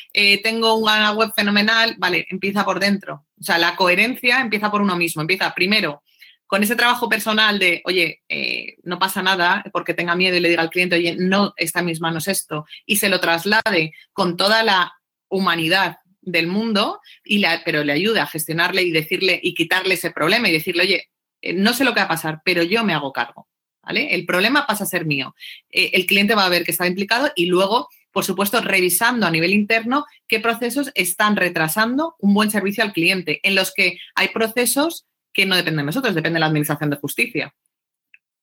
tengo 0.42 0.74
una 0.74 1.12
web 1.12 1.32
fenomenal, 1.36 1.94
vale, 1.98 2.26
empieza 2.30 2.64
por 2.64 2.80
dentro. 2.80 3.26
O 3.38 3.44
sea, 3.44 3.58
la 3.58 3.76
coherencia 3.76 4.40
empieza 4.40 4.70
por 4.70 4.82
uno 4.82 4.96
mismo, 4.96 5.22
empieza 5.22 5.54
primero 5.54 6.02
con 6.46 6.62
ese 6.62 6.76
trabajo 6.76 7.08
personal 7.08 7.58
de, 7.58 7.82
oye, 7.84 8.22
eh, 8.28 8.76
no 8.84 8.98
pasa 8.98 9.22
nada 9.22 9.64
porque 9.72 9.94
tenga 9.94 10.14
miedo 10.14 10.36
y 10.36 10.40
le 10.40 10.48
diga 10.48 10.62
al 10.62 10.70
cliente, 10.70 10.96
oye, 10.96 11.16
no 11.18 11.52
está 11.56 11.80
en 11.80 11.86
mis 11.86 12.00
manos 12.00 12.28
esto, 12.28 12.66
y 12.84 12.96
se 12.96 13.08
lo 13.08 13.20
traslade 13.20 13.92
con 14.12 14.36
toda 14.36 14.62
la 14.62 14.92
humanidad 15.28 15.98
del 16.20 16.46
mundo, 16.46 17.00
y 17.24 17.44
pero 17.64 17.84
le 17.84 17.92
ayude 17.92 18.20
a 18.20 18.26
gestionarle 18.26 18.82
y 18.82 18.90
decirle 18.90 19.38
y 19.42 19.54
quitarle 19.54 19.94
ese 19.94 20.10
problema 20.10 20.48
y 20.48 20.52
decirle, 20.52 20.82
oye, 20.82 21.10
eh, 21.42 21.52
no 21.52 21.72
sé 21.72 21.84
lo 21.84 21.94
que 21.94 22.00
va 22.00 22.06
a 22.06 22.08
pasar, 22.08 22.40
pero 22.44 22.62
yo 22.62 22.84
me 22.84 22.94
hago 22.94 23.12
cargo. 23.12 23.48
El 23.88 24.26
problema 24.26 24.66
pasa 24.66 24.84
a 24.84 24.86
ser 24.86 25.06
mío. 25.06 25.34
Eh, 25.70 25.90
el 25.94 26.06
cliente 26.06 26.34
va 26.34 26.44
a 26.44 26.50
ver 26.50 26.64
que 26.64 26.72
está 26.72 26.86
implicado 26.86 27.30
y 27.36 27.46
luego, 27.46 27.88
por 28.12 28.24
supuesto, 28.24 28.60
revisando 28.60 29.26
a 29.26 29.30
nivel 29.30 29.52
interno 29.52 30.06
qué 30.26 30.40
procesos 30.40 30.90
están 30.94 31.36
retrasando 31.36 32.16
un 32.18 32.34
buen 32.34 32.50
servicio 32.50 32.82
al 32.82 32.92
cliente, 32.92 33.40
en 33.42 33.54
los 33.54 33.72
que 33.72 33.98
hay 34.14 34.28
procesos 34.28 35.06
que 35.32 35.46
no 35.46 35.54
dependen 35.54 35.82
de 35.82 35.86
nosotros, 35.86 36.14
depende 36.14 36.36
de 36.36 36.40
la 36.40 36.46
Administración 36.46 36.90
de 36.90 36.96
Justicia. 36.96 37.54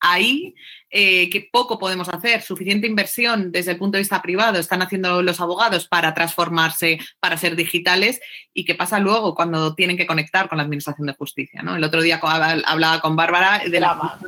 Ahí, 0.05 0.53
eh, 0.89 1.29
que 1.29 1.47
poco 1.49 1.79
podemos 1.79 2.09
hacer, 2.09 2.41
suficiente 2.41 2.87
inversión 2.87 3.53
desde 3.53 3.71
el 3.71 3.77
punto 3.77 3.95
de 3.95 4.01
vista 4.01 4.21
privado 4.21 4.59
están 4.59 4.81
haciendo 4.81 5.21
los 5.21 5.39
abogados 5.39 5.87
para 5.87 6.13
transformarse, 6.13 6.99
para 7.21 7.37
ser 7.37 7.55
digitales, 7.55 8.19
y 8.53 8.65
qué 8.65 8.75
pasa 8.75 8.99
luego 8.99 9.33
cuando 9.33 9.75
tienen 9.75 9.95
que 9.95 10.05
conectar 10.05 10.49
con 10.49 10.57
la 10.57 10.65
Administración 10.65 11.07
de 11.07 11.13
Justicia. 11.13 11.63
¿no? 11.63 11.77
El 11.77 11.83
otro 11.85 12.01
día 12.01 12.19
hablaba 12.21 12.99
con 12.99 13.15
Bárbara 13.15 13.63
de 13.65 13.79
la, 13.79 14.19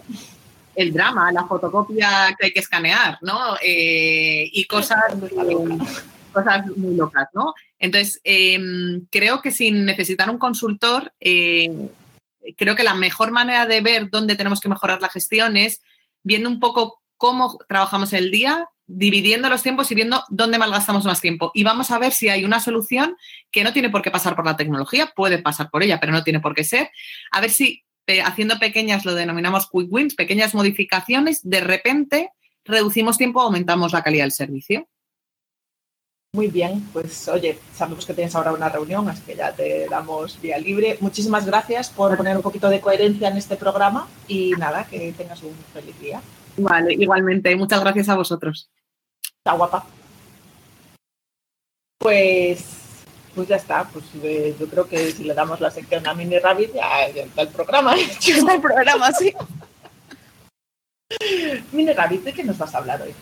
el 0.76 0.94
drama, 0.94 1.32
la 1.32 1.46
fotocopia 1.46 2.36
que 2.38 2.48
hay 2.48 2.54
que 2.54 2.60
escanear, 2.60 3.18
¿no? 3.22 3.56
Eh, 3.62 4.50
y 4.52 4.66
cosas, 4.66 5.00
cosas 6.32 6.66
muy 6.76 6.96
locas, 6.96 7.30
¿no? 7.34 7.54
Entonces, 7.80 8.20
em, 8.24 9.06
creo 9.10 9.42
que 9.42 9.52
sin 9.52 9.86
necesitar 9.86 10.30
un 10.30 10.38
consultor, 10.38 11.14
eh, 11.20 11.90
creo 12.58 12.76
que 12.76 12.84
la 12.84 12.94
mejor 12.94 13.32
manera 13.32 13.66
de 13.66 13.82
ver 13.82 14.10
dónde 14.10 14.36
tenemos 14.36 14.60
que 14.60 14.70
mejorar 14.70 15.02
la 15.02 15.10
gestión 15.10 15.58
es 15.58 15.82
viendo 16.24 16.50
un 16.50 16.60
poco 16.60 17.02
cómo 17.18 17.58
trabajamos 17.68 18.14
el 18.14 18.32
día, 18.32 18.68
dividiendo 18.88 19.50
los 19.50 19.64
tiempos 19.64 19.90
y 19.92 19.96
viendo 19.96 20.24
dónde 20.30 20.58
malgastamos 20.58 21.06
más 21.06 21.22
tiempo. 21.22 21.52
Y 21.54 21.64
vamos 21.64 21.90
a 21.92 21.98
ver 21.98 22.12
si 22.12 22.30
hay 22.30 22.46
una 22.46 22.60
solución 22.60 23.16
que 23.52 23.64
no 23.64 23.74
tiene 23.74 23.90
por 23.90 24.02
qué 24.02 24.12
pasar 24.12 24.36
por 24.36 24.46
la 24.46 24.58
tecnología, 24.58 25.12
puede 25.16 25.40
pasar 25.40 25.70
por 25.70 25.82
ella, 25.82 26.00
pero 26.00 26.12
no 26.12 26.24
tiene 26.24 26.40
por 26.40 26.54
qué 26.54 26.64
ser. 26.64 26.92
A 27.32 27.42
ver 27.42 27.50
si 27.50 27.84
haciendo 28.24 28.60
pequeñas, 28.60 29.06
lo 29.06 29.14
denominamos 29.14 29.70
quick 29.70 29.92
wins, 29.92 30.16
pequeñas 30.16 30.54
modificaciones, 30.54 31.42
de 31.44 31.62
repente 31.62 32.32
reducimos 32.64 33.18
tiempo, 33.18 33.42
aumentamos 33.42 33.94
la 33.94 34.04
calidad 34.04 34.26
del 34.26 34.32
servicio. 34.32 34.88
Muy 36.34 36.48
bien, 36.48 36.82
pues 36.92 37.30
oye, 37.30 37.58
sabemos 37.74 38.06
que 38.06 38.14
tienes 38.14 38.36
ahora 38.36 38.52
una 38.52 38.68
reunión, 38.68 39.08
así 39.08 39.22
que 39.22 39.38
ya 39.38 39.54
te 39.54 39.88
damos 39.88 40.42
vía 40.42 40.58
libre. 40.58 40.98
Muchísimas 41.00 41.46
gracias 41.46 41.90
por 41.90 42.18
poner 42.18 42.36
un 42.36 42.44
poquito 42.44 42.70
de 42.70 42.82
coherencia 42.82 43.30
en 43.30 43.38
este 43.38 43.56
programa 43.56 44.10
y 44.28 44.52
nada, 44.52 44.86
que 44.86 45.14
tengas 45.18 45.42
un 45.44 45.56
feliz 45.74 45.98
día. 45.98 46.22
Vale, 46.58 46.94
igualmente, 46.94 47.56
muchas 47.56 47.80
gracias 47.80 48.10
a 48.10 48.16
vosotros. 48.16 48.70
Está 49.38 49.54
guapa. 49.54 49.88
Pues 52.00 52.85
pues 53.36 53.50
ya 53.50 53.58
está, 53.58 53.84
pues 53.84 54.06
eh, 54.24 54.56
yo 54.58 54.68
creo 54.68 54.88
que 54.88 55.12
si 55.12 55.26
le 55.26 55.34
damos 55.34 55.60
la 55.60 55.70
sección 55.70 56.08
a 56.08 56.14
Mini 56.14 56.40
Rabbit, 56.40 56.74
ya, 56.74 57.06
está 57.08 57.42
el 57.42 57.50
programa. 57.50 57.96
Ya 58.22 58.38
está 58.38 58.56
el 58.56 58.62
programa, 58.62 59.12
sí. 59.12 59.34
Mini 61.74 61.94
Rabbit, 61.94 62.24
¿de 62.24 62.34
qué 62.34 62.44
nos 62.44 62.58
vas 62.58 62.74
a 62.74 62.78
hablar 62.78 63.02
hoy? 63.02 63.14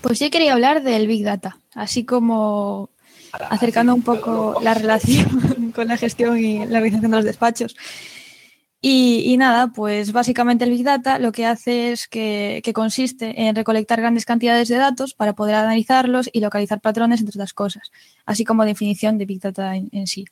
Pues 0.00 0.18
yo 0.18 0.30
quería 0.30 0.54
hablar 0.54 0.82
del 0.82 1.06
Big 1.06 1.24
Data, 1.24 1.58
así 1.74 2.04
como 2.04 2.88
acercando 3.32 3.94
un 3.94 4.02
poco 4.02 4.58
la 4.62 4.74
relación 4.74 5.72
con 5.74 5.88
la 5.88 5.96
gestión 5.96 6.38
y 6.38 6.66
la 6.66 6.78
organización 6.78 7.10
de 7.10 7.16
los 7.18 7.24
despachos. 7.24 7.76
Y, 8.84 9.36
nada, 9.36 9.68
pues 9.68 10.10
básicamente 10.10 10.64
el 10.64 10.70
Big 10.70 10.82
Data 10.82 11.20
lo 11.20 11.30
que 11.30 11.46
hace 11.46 11.92
es 11.92 12.08
que, 12.08 12.60
consiste 12.74 13.40
en 13.40 13.54
recolectar 13.54 14.00
grandes 14.00 14.24
cantidades 14.24 14.66
de 14.66 14.74
datos 14.74 15.14
para 15.14 15.34
poder 15.34 15.54
analizarlos 15.54 16.28
y 16.32 16.40
localizar 16.40 16.80
patrones, 16.80 17.20
entre 17.20 17.38
otras 17.38 17.54
cosas, 17.54 17.92
así 18.26 18.44
como 18.44 18.64
definición 18.64 19.18
de 19.18 19.26
Big 19.26 19.40
Data 19.40 19.76
en, 19.76 20.06
sí. 20.08 20.24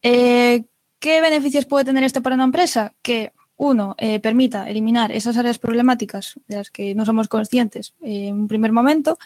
Eh, 0.00 0.64
¿Qué 1.00 1.20
beneficios 1.20 1.66
puede 1.66 1.84
tener 1.84 2.02
esto 2.02 2.22
para 2.22 2.34
una 2.34 2.44
empresa? 2.44 2.94
Que 3.02 3.32
uno, 3.56 3.94
eh, 3.98 4.20
permita 4.20 4.70
eliminar 4.70 5.12
esas 5.12 5.36
áreas 5.36 5.58
problemáticas 5.58 6.40
de 6.48 6.56
las 6.56 6.70
que 6.70 6.94
no 6.94 7.04
somos 7.04 7.28
conscientes 7.28 7.92
en 8.00 8.34
un 8.34 8.48
primer 8.48 8.72
momento. 8.72 9.18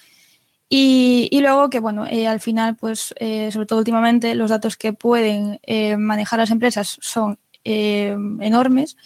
Y, 0.69 1.31
luego 1.41 1.71
que, 1.71 1.79
bueno, 1.79 2.05
eh, 2.09 2.27
al 2.27 2.41
final, 2.41 2.75
pues, 2.75 3.15
sobre 3.53 3.67
todo 3.67 3.79
últimamente, 3.79 4.35
los 4.35 4.51
datos 4.51 4.77
que 4.77 4.93
pueden 4.93 5.61
manejar 5.99 6.41
las 6.41 6.51
empresas 6.51 6.99
son 7.01 7.39
eh, 7.69 8.17
enormes 8.41 8.97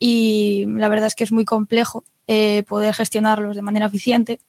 y 0.00 0.64
la 0.66 0.88
verdad 0.88 1.06
es 1.06 1.14
que 1.14 1.22
es 1.22 1.30
muy 1.30 1.44
complejo 1.44 2.02
eh, 2.26 2.64
poder 2.66 2.92
gestionarlos 2.92 3.54
de 3.54 3.62
manera 3.62 3.86
eficiente, 3.86 4.40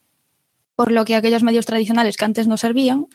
por 0.75 0.91
lo 0.91 1.05
que 1.05 1.15
aquellos 1.15 1.43
medios 1.43 1.67
tradicionales 1.67 2.17
que 2.17 2.25
antes 2.25 2.47
no 2.47 2.57
servían, 2.57 3.05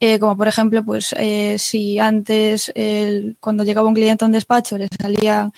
eh, 0.00 0.18
como 0.18 0.36
por 0.36 0.48
ejemplo, 0.48 0.84
pues 0.84 1.14
si 1.58 2.00
antes 2.00 2.72
cuando 3.38 3.62
llegaba 3.62 3.86
un 3.86 3.94
cliente 3.94 4.24
a 4.24 4.26
un 4.26 4.32
despacho 4.32 4.76
le 4.76 4.88
salía 4.88 5.52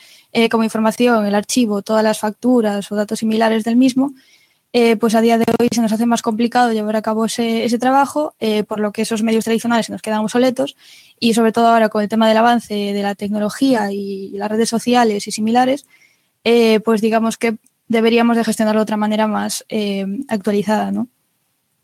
como 0.50 0.62
información 0.62 1.24
el 1.24 1.34
archivo, 1.34 1.80
todas 1.80 2.04
las 2.04 2.18
facturas 2.18 2.92
o 2.92 2.96
datos 2.96 3.20
similares 3.20 3.64
del 3.64 3.76
mismo, 3.76 4.12
eh, 4.76 4.96
pues 4.96 5.14
a 5.14 5.20
día 5.20 5.38
de 5.38 5.44
hoy 5.60 5.68
se 5.72 5.80
nos 5.80 5.92
hace 5.92 6.04
más 6.04 6.20
complicado 6.20 6.72
llevar 6.72 6.96
a 6.96 7.02
cabo 7.02 7.26
ese, 7.26 7.78
trabajo, 7.78 8.34
eh, 8.40 8.64
por 8.64 8.80
lo 8.80 8.90
que 8.90 9.02
esos 9.02 9.22
medios 9.22 9.44
tradicionales 9.44 9.86
se 9.86 9.92
nos 9.92 10.02
quedan 10.02 10.18
obsoletos 10.18 10.74
y 11.20 11.34
sobre 11.34 11.52
todo 11.52 11.68
ahora 11.68 11.90
con 11.90 12.02
el 12.02 12.08
tema 12.08 12.26
del 12.26 12.38
avance 12.38 12.74
de 12.74 13.00
la 13.00 13.14
tecnología 13.14 13.92
y 13.92 14.30
las 14.30 14.50
redes 14.50 14.68
sociales 14.68 15.28
y 15.28 15.30
similares, 15.30 15.86
eh, 16.42 16.80
pues 16.80 17.00
digamos 17.00 17.36
que 17.36 17.56
deberíamos 17.86 18.36
de 18.36 18.42
gestionarlo 18.42 18.80
de 18.80 18.82
otra 18.82 18.96
manera 18.96 19.28
más 19.28 19.64
actualizada, 20.26 20.90
¿no? 20.90 21.06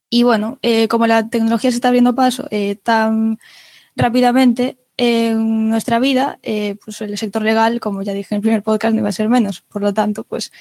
Y 0.09 0.25
bueno, 0.25 0.59
como 0.89 1.07
la 1.07 1.29
tecnología 1.29 1.71
se 1.71 1.77
está 1.77 1.89
abriendo 1.89 2.17
paso 2.17 2.49
tan 2.83 3.39
rápidamente, 3.95 4.79
en 4.97 5.71
nuestra 5.71 5.99
vida, 5.99 6.39
eh, 6.43 6.77
pues 6.85 7.01
el 7.01 7.17
sector 7.17 7.43
legal, 7.43 7.81
como 7.81 8.03
ya 8.03 8.13
dije 8.13 8.35
en 8.35 8.37
el 8.37 8.43
primer 8.43 8.63
podcast, 8.63 8.93
no 8.93 9.01
iba 9.01 9.09
a 9.09 9.13
ser 9.13 9.31
menos. 9.31 9.63
Por 9.63 9.81
lo 9.81 9.95
tanto, 9.95 10.25
pues 10.25 10.53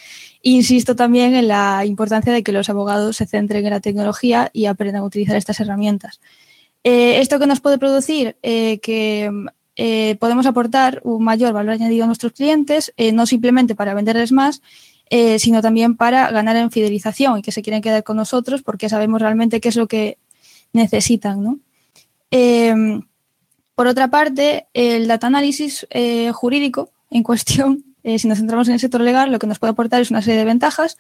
insisto 0.42 0.96
también 0.96 1.36
en 1.36 1.50
la 1.50 1.84
importancia 1.86 2.32
de 2.32 2.42
que 2.42 2.54
los 2.54 2.70
abogados 2.70 3.18
se 3.18 3.26
centren 3.26 3.66
en 3.66 3.72
la 3.72 3.82
tecnología 3.82 4.50
y 4.54 4.66
aprendan 4.66 5.02
a 5.02 5.06
utilizar 5.06 5.36
estas 5.36 5.60
herramientas. 5.60 6.22
Eh, 6.86 7.20
¿Esto 7.20 7.38
que 7.38 7.48
nos 7.48 7.60
puede 7.60 7.78
producir? 7.78 8.38
Eh, 8.42 8.80
que 8.80 9.30
podemos 10.20 10.46
aportar 10.46 11.02
un 11.06 11.24
mayor 11.24 11.54
valor 11.54 11.74
añadido 11.74 12.04
a 12.04 12.08
nuestros 12.08 12.34
clientes, 12.34 12.94
no 13.14 13.26
simplemente 13.26 13.76
para 13.76 13.94
venderles 13.94 14.34
más, 14.34 14.62
sino 15.38 15.62
también 15.62 15.96
para 15.96 16.32
ganar 16.32 16.58
en 16.58 16.70
fidelización 16.70 17.40
y 17.40 17.42
que 17.42 17.54
se 17.54 17.62
quieren 17.62 17.82
quedar 17.82 18.04
con 18.04 18.18
nosotros 18.18 18.62
porque 18.62 18.90
sabemos 18.90 19.22
realmente 19.22 19.62
qué 19.62 19.70
es 19.70 19.78
lo 19.78 19.88
que 19.88 20.18
necesitan. 20.74 21.42
¿no? 21.44 21.60
Por 23.80 23.88
otra 23.88 24.10
parte, 24.10 24.68
el 24.74 25.08
data 25.08 25.28
análisis 25.28 25.88
eh, 25.90 26.34
jurídico 26.34 26.90
en 27.10 27.24
cuestión, 27.24 27.86
eh, 28.04 28.20
si 28.20 28.28
nos 28.28 28.40
centramos 28.40 28.68
en 28.68 28.74
el 28.74 28.80
sector 28.82 29.00
legal, 29.00 29.32
lo 29.32 29.40
que 29.40 29.48
nos 29.48 29.58
puede 29.58 29.72
aportar 29.72 30.02
es 30.02 30.12
una 30.12 30.22
serie 30.22 30.38
de 30.38 30.44
ventajas, 30.44 30.98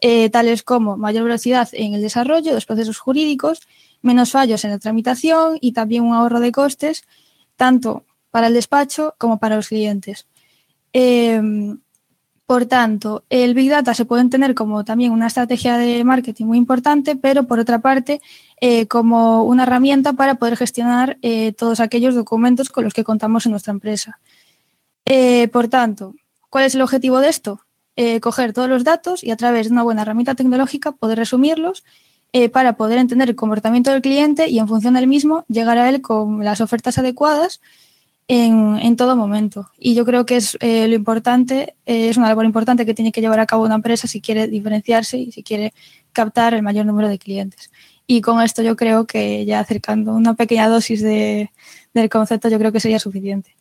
eh, 0.00 0.30
tales 0.30 0.62
como 0.62 0.96
mayor 0.96 1.24
velocidad 1.24 1.68
en 1.72 1.92
el 1.92 2.00
desarrollo 2.00 2.46
de 2.46 2.54
los 2.54 2.64
procesos 2.64 2.96
jurídicos, 2.96 3.60
menos 4.00 4.30
fallos 4.30 4.64
en 4.64 4.70
la 4.70 4.78
tramitación 4.78 5.58
y 5.60 5.72
también 5.72 6.04
un 6.04 6.14
ahorro 6.14 6.40
de 6.40 6.52
costes, 6.52 7.04
tanto 7.56 8.06
para 8.30 8.46
el 8.46 8.54
despacho 8.54 9.14
como 9.18 9.38
para 9.38 9.56
los 9.56 9.68
clientes. 9.68 10.26
Por 12.46 12.66
tanto, 12.66 13.24
el 13.30 13.54
Big 13.54 13.70
Data 13.70 13.94
se 13.94 14.04
puede 14.04 14.22
entender 14.22 14.54
como 14.54 14.84
también 14.84 15.12
una 15.12 15.28
estrategia 15.28 15.76
de 15.76 16.04
marketing 16.04 16.46
muy 16.46 16.58
importante, 16.58 17.16
pero 17.16 17.46
por 17.46 17.58
otra 17.58 17.80
parte, 17.80 18.20
eh, 18.60 18.86
como 18.88 19.44
una 19.44 19.62
herramienta 19.62 20.12
para 20.12 20.34
poder 20.34 20.56
gestionar 20.56 21.18
eh, 21.22 21.52
todos 21.52 21.80
aquellos 21.80 22.14
documentos 22.14 22.68
con 22.68 22.84
los 22.84 22.94
que 22.94 23.04
contamos 23.04 23.46
en 23.46 23.52
nuestra 23.52 23.72
empresa. 23.72 24.18
Eh, 25.04 25.48
por 25.48 25.68
tanto, 25.68 26.14
¿cuál 26.50 26.64
es 26.64 26.74
el 26.74 26.82
objetivo 26.82 27.20
de 27.20 27.28
esto? 27.28 27.60
coger 28.22 28.54
todos 28.54 28.70
los 28.70 28.84
datos 28.84 29.22
y 29.22 29.30
a 29.30 29.36
través 29.36 29.66
de 29.66 29.72
una 29.72 29.82
buena 29.82 30.00
herramienta 30.00 30.34
tecnológica 30.34 30.92
poder 30.92 31.18
resumirlos 31.18 31.84
para 32.50 32.72
poder 32.72 32.98
entender 32.98 33.28
el 33.28 33.36
comportamiento 33.36 33.90
del 33.90 34.00
cliente 34.00 34.48
y 34.48 34.58
en 34.58 34.66
función 34.66 34.94
del 34.94 35.06
mismo 35.06 35.44
llegar 35.46 35.76
a 35.76 35.88
él 35.90 36.00
con 36.00 36.42
las 36.42 36.62
ofertas 36.62 36.96
adecuadas 36.96 37.60
en, 38.28 38.96
todo 38.96 39.16
momento. 39.16 39.70
Y 39.78 39.94
yo 39.94 40.04
creo 40.04 40.26
que 40.26 40.36
es 40.36 40.56
eh, 40.60 40.88
lo 40.88 40.94
importante, 40.94 41.74
eh, 41.86 42.08
es 42.08 42.16
una 42.16 42.28
labor 42.28 42.44
importante 42.44 42.86
que 42.86 42.94
tiene 42.94 43.12
que 43.12 43.20
llevar 43.20 43.40
a 43.40 43.46
cabo 43.46 43.64
una 43.64 43.74
empresa 43.74 44.06
si 44.06 44.20
quiere 44.20 44.46
diferenciarse 44.46 45.18
y 45.18 45.32
si 45.32 45.42
quiere 45.42 45.72
captar 46.12 46.54
el 46.54 46.62
mayor 46.62 46.86
número 46.86 47.08
de 47.08 47.18
clientes. 47.18 47.70
Y 48.06 48.20
con 48.20 48.40
esto 48.42 48.62
yo 48.62 48.76
creo 48.76 49.06
que 49.06 49.44
ya 49.44 49.60
acercando 49.60 50.12
una 50.12 50.34
pequeña 50.34 50.68
dosis 50.68 51.02
de, 51.02 51.50
del 51.94 52.08
concepto, 52.08 52.48
yo 52.48 52.58
creo 52.58 52.72
que 52.72 52.80
sería 52.80 52.98
suficiente. 52.98 53.56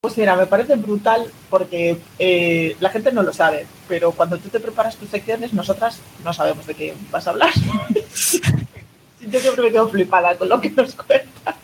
Pues 0.00 0.18
mira, 0.18 0.34
me 0.34 0.46
parece 0.46 0.74
brutal 0.74 1.30
porque 1.48 1.96
eh, 2.18 2.76
la 2.80 2.90
gente 2.90 3.12
no 3.12 3.22
lo 3.22 3.32
sabe, 3.32 3.66
pero 3.86 4.10
cuando 4.10 4.36
tú 4.36 4.48
te 4.48 4.58
preparas 4.58 4.96
tus 4.96 5.08
secciones, 5.08 5.52
nosotras 5.52 6.00
no 6.24 6.32
sabemos 6.32 6.66
de 6.66 6.74
qué 6.74 6.94
vas 7.12 7.26
a 7.28 7.30
hablar. 7.30 7.50
yo 9.20 9.40
siempre 9.40 9.62
me 9.62 9.70
quedo 9.70 9.88
flipada 9.88 10.36
con 10.36 10.48
lo 10.48 10.60
que 10.60 10.70
nos 10.70 10.96
cuentas. 10.96 11.54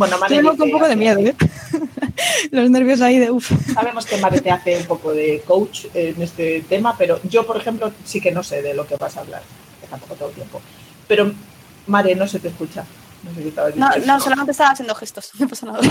Bueno, 0.00 0.16
Tengo 0.26 0.52
un 0.52 0.70
poco 0.70 0.88
de 0.88 0.96
miedo, 0.96 1.20
¿eh? 1.20 1.36
Los 2.52 2.70
nervios 2.70 3.02
ahí 3.02 3.18
de 3.18 3.30
uff. 3.30 3.52
Sabemos 3.74 4.06
que 4.06 4.16
Mare 4.16 4.40
te 4.40 4.50
hace 4.50 4.78
un 4.78 4.86
poco 4.86 5.12
de 5.12 5.42
coach 5.46 5.84
en 5.92 6.22
este 6.22 6.64
tema, 6.66 6.96
pero 6.96 7.20
yo, 7.24 7.46
por 7.46 7.58
ejemplo, 7.58 7.92
sí 8.02 8.18
que 8.18 8.32
no 8.32 8.42
sé 8.42 8.62
de 8.62 8.72
lo 8.72 8.86
que 8.86 8.96
vas 8.96 9.18
a 9.18 9.20
hablar, 9.20 9.42
que 9.78 9.86
tampoco 9.88 10.14
todo 10.14 10.30
el 10.30 10.34
tiempo. 10.34 10.62
Pero, 11.06 11.30
Mare, 11.86 12.14
no 12.14 12.26
se 12.26 12.38
te 12.40 12.48
escucha. 12.48 12.86
No, 13.22 13.34
sé 13.34 13.42
qué 13.42 13.48
estabas 13.48 13.76
No, 13.76 14.20
solamente 14.20 14.52
estaba 14.52 14.70
haciendo 14.70 14.94
gestos, 14.94 15.32
no 15.38 15.46
pasa 15.46 15.66
nada. 15.66 15.80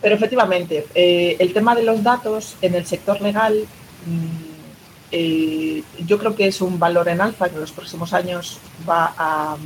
Pero 0.00 0.14
efectivamente, 0.14 0.86
eh, 0.94 1.34
el 1.40 1.52
tema 1.52 1.74
de 1.74 1.82
los 1.82 2.04
datos 2.04 2.54
en 2.62 2.76
el 2.76 2.86
sector 2.86 3.20
legal, 3.20 3.66
mm, 4.06 5.10
eh, 5.10 5.82
yo 6.06 6.18
creo 6.20 6.36
que 6.36 6.46
es 6.46 6.60
un 6.60 6.78
valor 6.78 7.08
en 7.08 7.20
alza 7.20 7.48
que 7.48 7.56
en 7.56 7.62
los 7.62 7.72
próximos 7.72 8.12
años 8.12 8.58
va 8.88 9.12
a, 9.18 9.56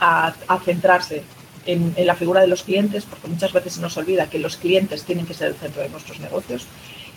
a- 0.00 0.34
centrarse 0.64 1.22
en, 1.66 1.94
la 2.06 2.14
figura 2.14 2.40
de 2.40 2.46
los 2.46 2.62
clientes, 2.62 3.04
porque 3.04 3.28
muchas 3.28 3.52
veces 3.52 3.74
se 3.74 3.80
nos 3.80 3.96
olvida 3.96 4.30
que 4.30 4.38
los 4.38 4.56
clientes 4.56 5.02
tienen 5.04 5.26
que 5.26 5.34
ser 5.34 5.48
el 5.48 5.54
centro 5.54 5.82
de 5.82 5.88
nuestros 5.88 6.20
negocios. 6.20 6.66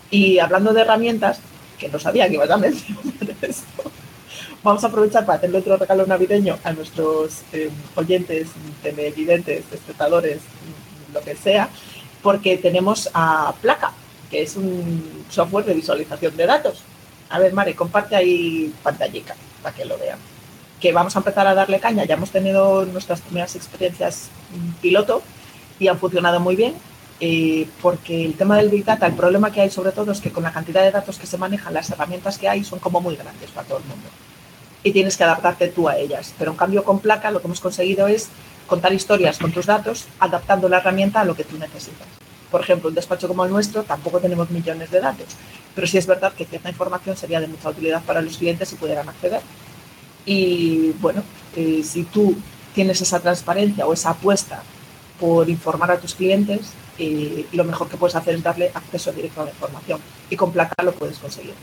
Y 0.10 0.39
hablando 0.39 0.74
de 0.74 0.82
herramientas, 0.82 1.39
que 1.78 1.89
no 1.89 2.00
sabía 2.00 2.28
que 2.28 2.34
ibas 2.36 2.50
a 2.50 2.58
mencionar 2.58 3.04
esto, 3.42 3.92
vamos 4.63 4.84
a 4.84 4.88
aprovechar 4.88 5.26
para 5.26 5.38
hacerle 5.38 5.60
otro 5.60 5.78
regalo 5.78 6.06
navideño 6.06 6.58
a 6.63 6.74
nuestros 6.74 7.42
eh, 7.54 7.70
oyentes, 7.96 8.50
televidentes, 8.82 9.63
espectadores, 9.72 10.39
lo 11.13 11.22
que 11.22 11.36
sea, 11.36 11.70
porque 12.22 12.58
tenemos 12.58 13.10
a 13.13 13.54
Placa, 13.62 13.94
que 14.30 14.42
es 14.42 14.56
un 14.56 15.26
software 15.30 15.65
de 15.65 15.74
visualización 15.74 16.36
de 16.36 16.46
datos. 16.46 16.82
A 17.30 17.39
ver, 17.39 17.54
Mare, 17.54 17.76
comparte 17.76 18.15
ahí 18.15 18.74
pantallica 18.84 19.36
para 19.62 19.76
que 19.76 19.86
lo 19.86 19.98
vean. 19.98 20.18
Que 20.80 20.92
vamos 20.94 21.15
a 21.15 21.20
empezar 21.20 21.46
a 21.48 21.54
darle 21.54 21.80
caña. 21.80 22.06
Ya 22.06 22.15
hemos 22.15 22.32
tenido 22.32 22.86
nuestras 22.86 23.22
primeras 23.22 23.56
experiencias 23.56 24.30
piloto 24.82 25.22
y 25.80 25.88
han 25.88 26.00
funcionado 26.00 26.39
muy 26.39 26.56
bien. 26.56 26.76
eh, 27.22 27.68
porque 27.82 28.26
el 28.26 28.36
tema 28.36 28.58
del 28.58 28.70
Big 28.70 28.86
Data, 28.86 29.06
el 29.06 29.13
problema 29.13 29.52
que 29.52 29.62
hay 29.62 29.70
sobre 29.70 29.92
todo 29.92 30.12
es 30.12 30.22
que 30.22 30.32
con 30.32 30.44
la 30.44 30.54
cantidad 30.54 30.84
de 30.84 30.92
datos 30.92 31.18
que 31.20 31.28
se 31.28 31.38
manejan, 31.38 31.74
las 31.74 31.89
herramientas 31.89 32.38
que 32.38 32.48
hay 32.48 32.63
son 32.63 32.80
como 32.80 33.02
muy 33.02 33.15
grandes 33.15 33.52
para 33.52 33.68
todo 33.68 33.80
el 33.80 33.86
mundo. 33.86 34.08
Y 34.84 34.92
tienes 34.92 35.18
que 35.18 35.26
adaptarte 35.26 35.68
tú 35.68 35.89
a 35.89 35.98
ellas. 35.98 36.34
Pero 36.38 36.52
en 36.52 36.58
cambio 36.58 36.84
con 36.84 37.00
Placa 37.00 37.32
lo 37.32 37.42
que 37.42 37.48
hemos 37.48 37.60
conseguido 37.60 38.08
es 38.08 38.30
contar 38.68 38.94
historias 38.94 39.38
con 39.38 39.52
tus 39.52 39.65
datos, 39.65 40.06
adaptando 40.20 40.70
la 40.70 40.78
herramienta 40.78 41.20
a 41.22 41.26
lo 41.26 41.36
que 41.36 41.44
tú 41.44 41.58
necesitas. 41.58 42.08
Por 42.50 42.62
ejemplo, 42.62 42.89
un 42.89 42.96
despacho 42.96 43.28
como 43.28 43.44
el 43.44 43.52
nuestro 43.52 43.84
tampoco 43.84 44.20
tenemos 44.20 44.50
millones 44.50 44.89
de 44.89 45.02
datos, 45.02 45.28
pero 45.76 45.86
sí 45.86 45.98
es 45.98 46.08
verdad 46.08 46.34
que 46.34 46.46
cierta 46.46 46.70
información 46.70 47.18
sería 47.18 47.39
de 47.39 47.48
mucha 47.48 47.70
utilidad 47.70 48.02
para 48.04 48.22
los 48.22 48.38
clientes 48.38 48.70
si 48.70 48.76
pudieran 48.76 49.10
acceder. 49.10 49.42
Y 50.34 50.92
bueno, 51.02 51.24
eh, 51.56 51.82
si 51.84 52.04
tú 52.04 52.36
tienes 52.76 53.02
esa 53.02 53.20
transparencia 53.20 53.88
o 53.88 53.94
esa 53.94 54.12
apuesta 54.12 54.62
por 55.20 55.50
informar 55.50 55.89
a 55.89 55.98
tus 56.00 56.13
clientes, 56.13 56.70
eh, 57.00 57.48
lo 57.52 57.63
mejor 57.63 57.89
que 57.89 57.98
puedes 57.98 58.15
hacer 58.15 58.36
es 58.36 58.44
darle 58.44 58.70
acceso 58.74 59.12
directo 59.12 59.42
a 59.42 59.46
la 59.46 59.50
información 59.52 60.00
y 60.30 60.36
con 60.36 60.52
Placa 60.52 60.76
lo 60.84 60.92
puedes 60.94 61.18
conseguir. 61.18 61.56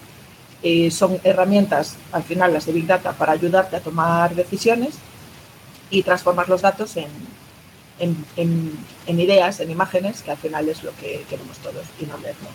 Eh, 0.64 0.90
son 0.90 1.20
herramientas, 1.22 1.94
al 2.10 2.24
final 2.24 2.52
las 2.54 2.66
de 2.66 2.72
Big 2.72 2.86
Data, 2.88 3.12
para 3.12 3.32
ayudarte 3.32 3.76
a 3.76 3.80
tomar 3.80 4.34
decisiones 4.34 4.94
y 5.88 6.02
transformar 6.02 6.48
los 6.48 6.62
datos 6.62 6.96
en, 6.96 7.06
en, 8.00 8.16
en- 8.36 8.76
en 9.06 9.20
ideas, 9.20 9.60
en 9.60 9.70
imágenes, 9.70 10.22
que 10.22 10.32
al 10.32 10.38
final 10.38 10.68
es 10.68 10.82
lo 10.82 10.90
que 10.96 11.24
queremos 11.30 11.56
todos 11.58 11.84
y 12.00 12.06
no 12.06 12.18
leernos 12.18 12.50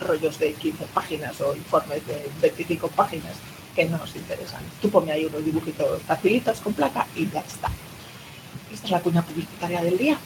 rollos 0.00 0.40
de 0.40 0.54
15 0.54 0.86
páginas 0.92 1.40
o 1.40 1.54
informes 1.54 2.04
de 2.08 2.28
25 2.42 2.88
páginas 2.88 3.34
que 3.74 3.84
no 3.86 3.98
nos 3.98 4.14
interesan. 4.16 4.62
Tú 4.80 4.90
ponme 4.90 5.12
ahí 5.12 5.24
unos 5.24 5.44
dibujitos 5.44 6.02
facilitos 6.02 6.60
con 6.60 6.74
placa 6.74 7.06
y 7.14 7.28
ya 7.28 7.40
está. 7.40 7.70
Esta 8.72 8.86
es 8.86 8.90
la 8.90 9.00
cuña 9.00 9.22
publicitaria 9.22 9.82
del 9.82 9.98
día. 9.98 10.16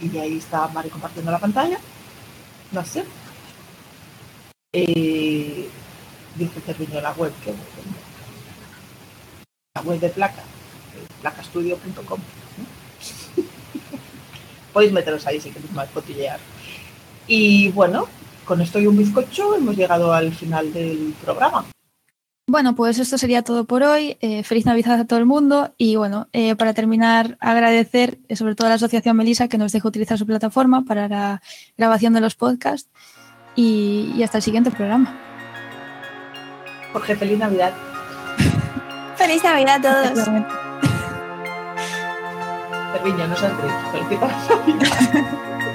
Y 0.00 0.16
ahí 0.18 0.38
está 0.38 0.68
Mari 0.68 0.90
compartiendo 0.90 1.30
la 1.30 1.38
pantalla. 1.38 1.78
No 2.72 2.84
sé. 2.84 3.04
Eh, 4.72 5.68
dice 6.34 6.60
Cerviño 6.60 7.00
la 7.00 7.12
web. 7.12 7.32
que 7.44 7.52
La 9.76 9.82
web 9.82 10.00
de 10.00 10.08
placa. 10.08 10.42
eh, 10.42 11.06
placastudio.com. 11.22 12.20
Podéis 14.72 14.92
meteros 14.92 15.26
ahí 15.26 15.40
si 15.40 15.50
queréis 15.50 15.72
más 15.72 15.88
cotillear. 15.90 16.40
Y 17.28 17.68
bueno, 17.70 18.08
con 18.44 18.60
esto 18.60 18.78
y 18.80 18.86
un 18.86 18.96
bizcocho 18.96 19.54
hemos 19.54 19.76
llegado 19.76 20.12
al 20.12 20.34
final 20.34 20.72
del 20.72 21.14
programa. 21.24 21.64
Bueno, 22.46 22.74
pues 22.74 22.98
esto 22.98 23.16
sería 23.16 23.42
todo 23.42 23.64
por 23.64 23.82
hoy. 23.82 24.18
Eh, 24.20 24.42
feliz 24.42 24.66
Navidad 24.66 25.00
a 25.00 25.06
todo 25.06 25.18
el 25.18 25.24
mundo. 25.24 25.72
Y 25.78 25.96
bueno, 25.96 26.28
eh, 26.32 26.54
para 26.56 26.74
terminar, 26.74 27.38
agradecer 27.40 28.18
eh, 28.28 28.36
sobre 28.36 28.54
todo 28.54 28.66
a 28.66 28.70
la 28.70 28.74
Asociación 28.74 29.16
Melisa 29.16 29.48
que 29.48 29.56
nos 29.56 29.72
deja 29.72 29.88
utilizar 29.88 30.18
su 30.18 30.26
plataforma 30.26 30.82
para 30.84 31.08
la 31.08 31.42
grabación 31.78 32.12
de 32.12 32.20
los 32.20 32.34
podcasts. 32.34 32.90
Y, 33.56 34.12
y 34.14 34.22
hasta 34.22 34.38
el 34.38 34.42
siguiente 34.42 34.70
programa. 34.70 35.16
Jorge, 36.92 37.16
feliz 37.16 37.38
Navidad. 37.38 37.72
Feliz 39.16 39.42
Navidad 39.42 39.84
a 39.86 40.12
todos. 40.12 40.24
Cerviño, 42.92 43.28
no 43.28 43.36
seas 43.36 43.52
triste. 43.58 43.90
Felicidades. 43.92 45.64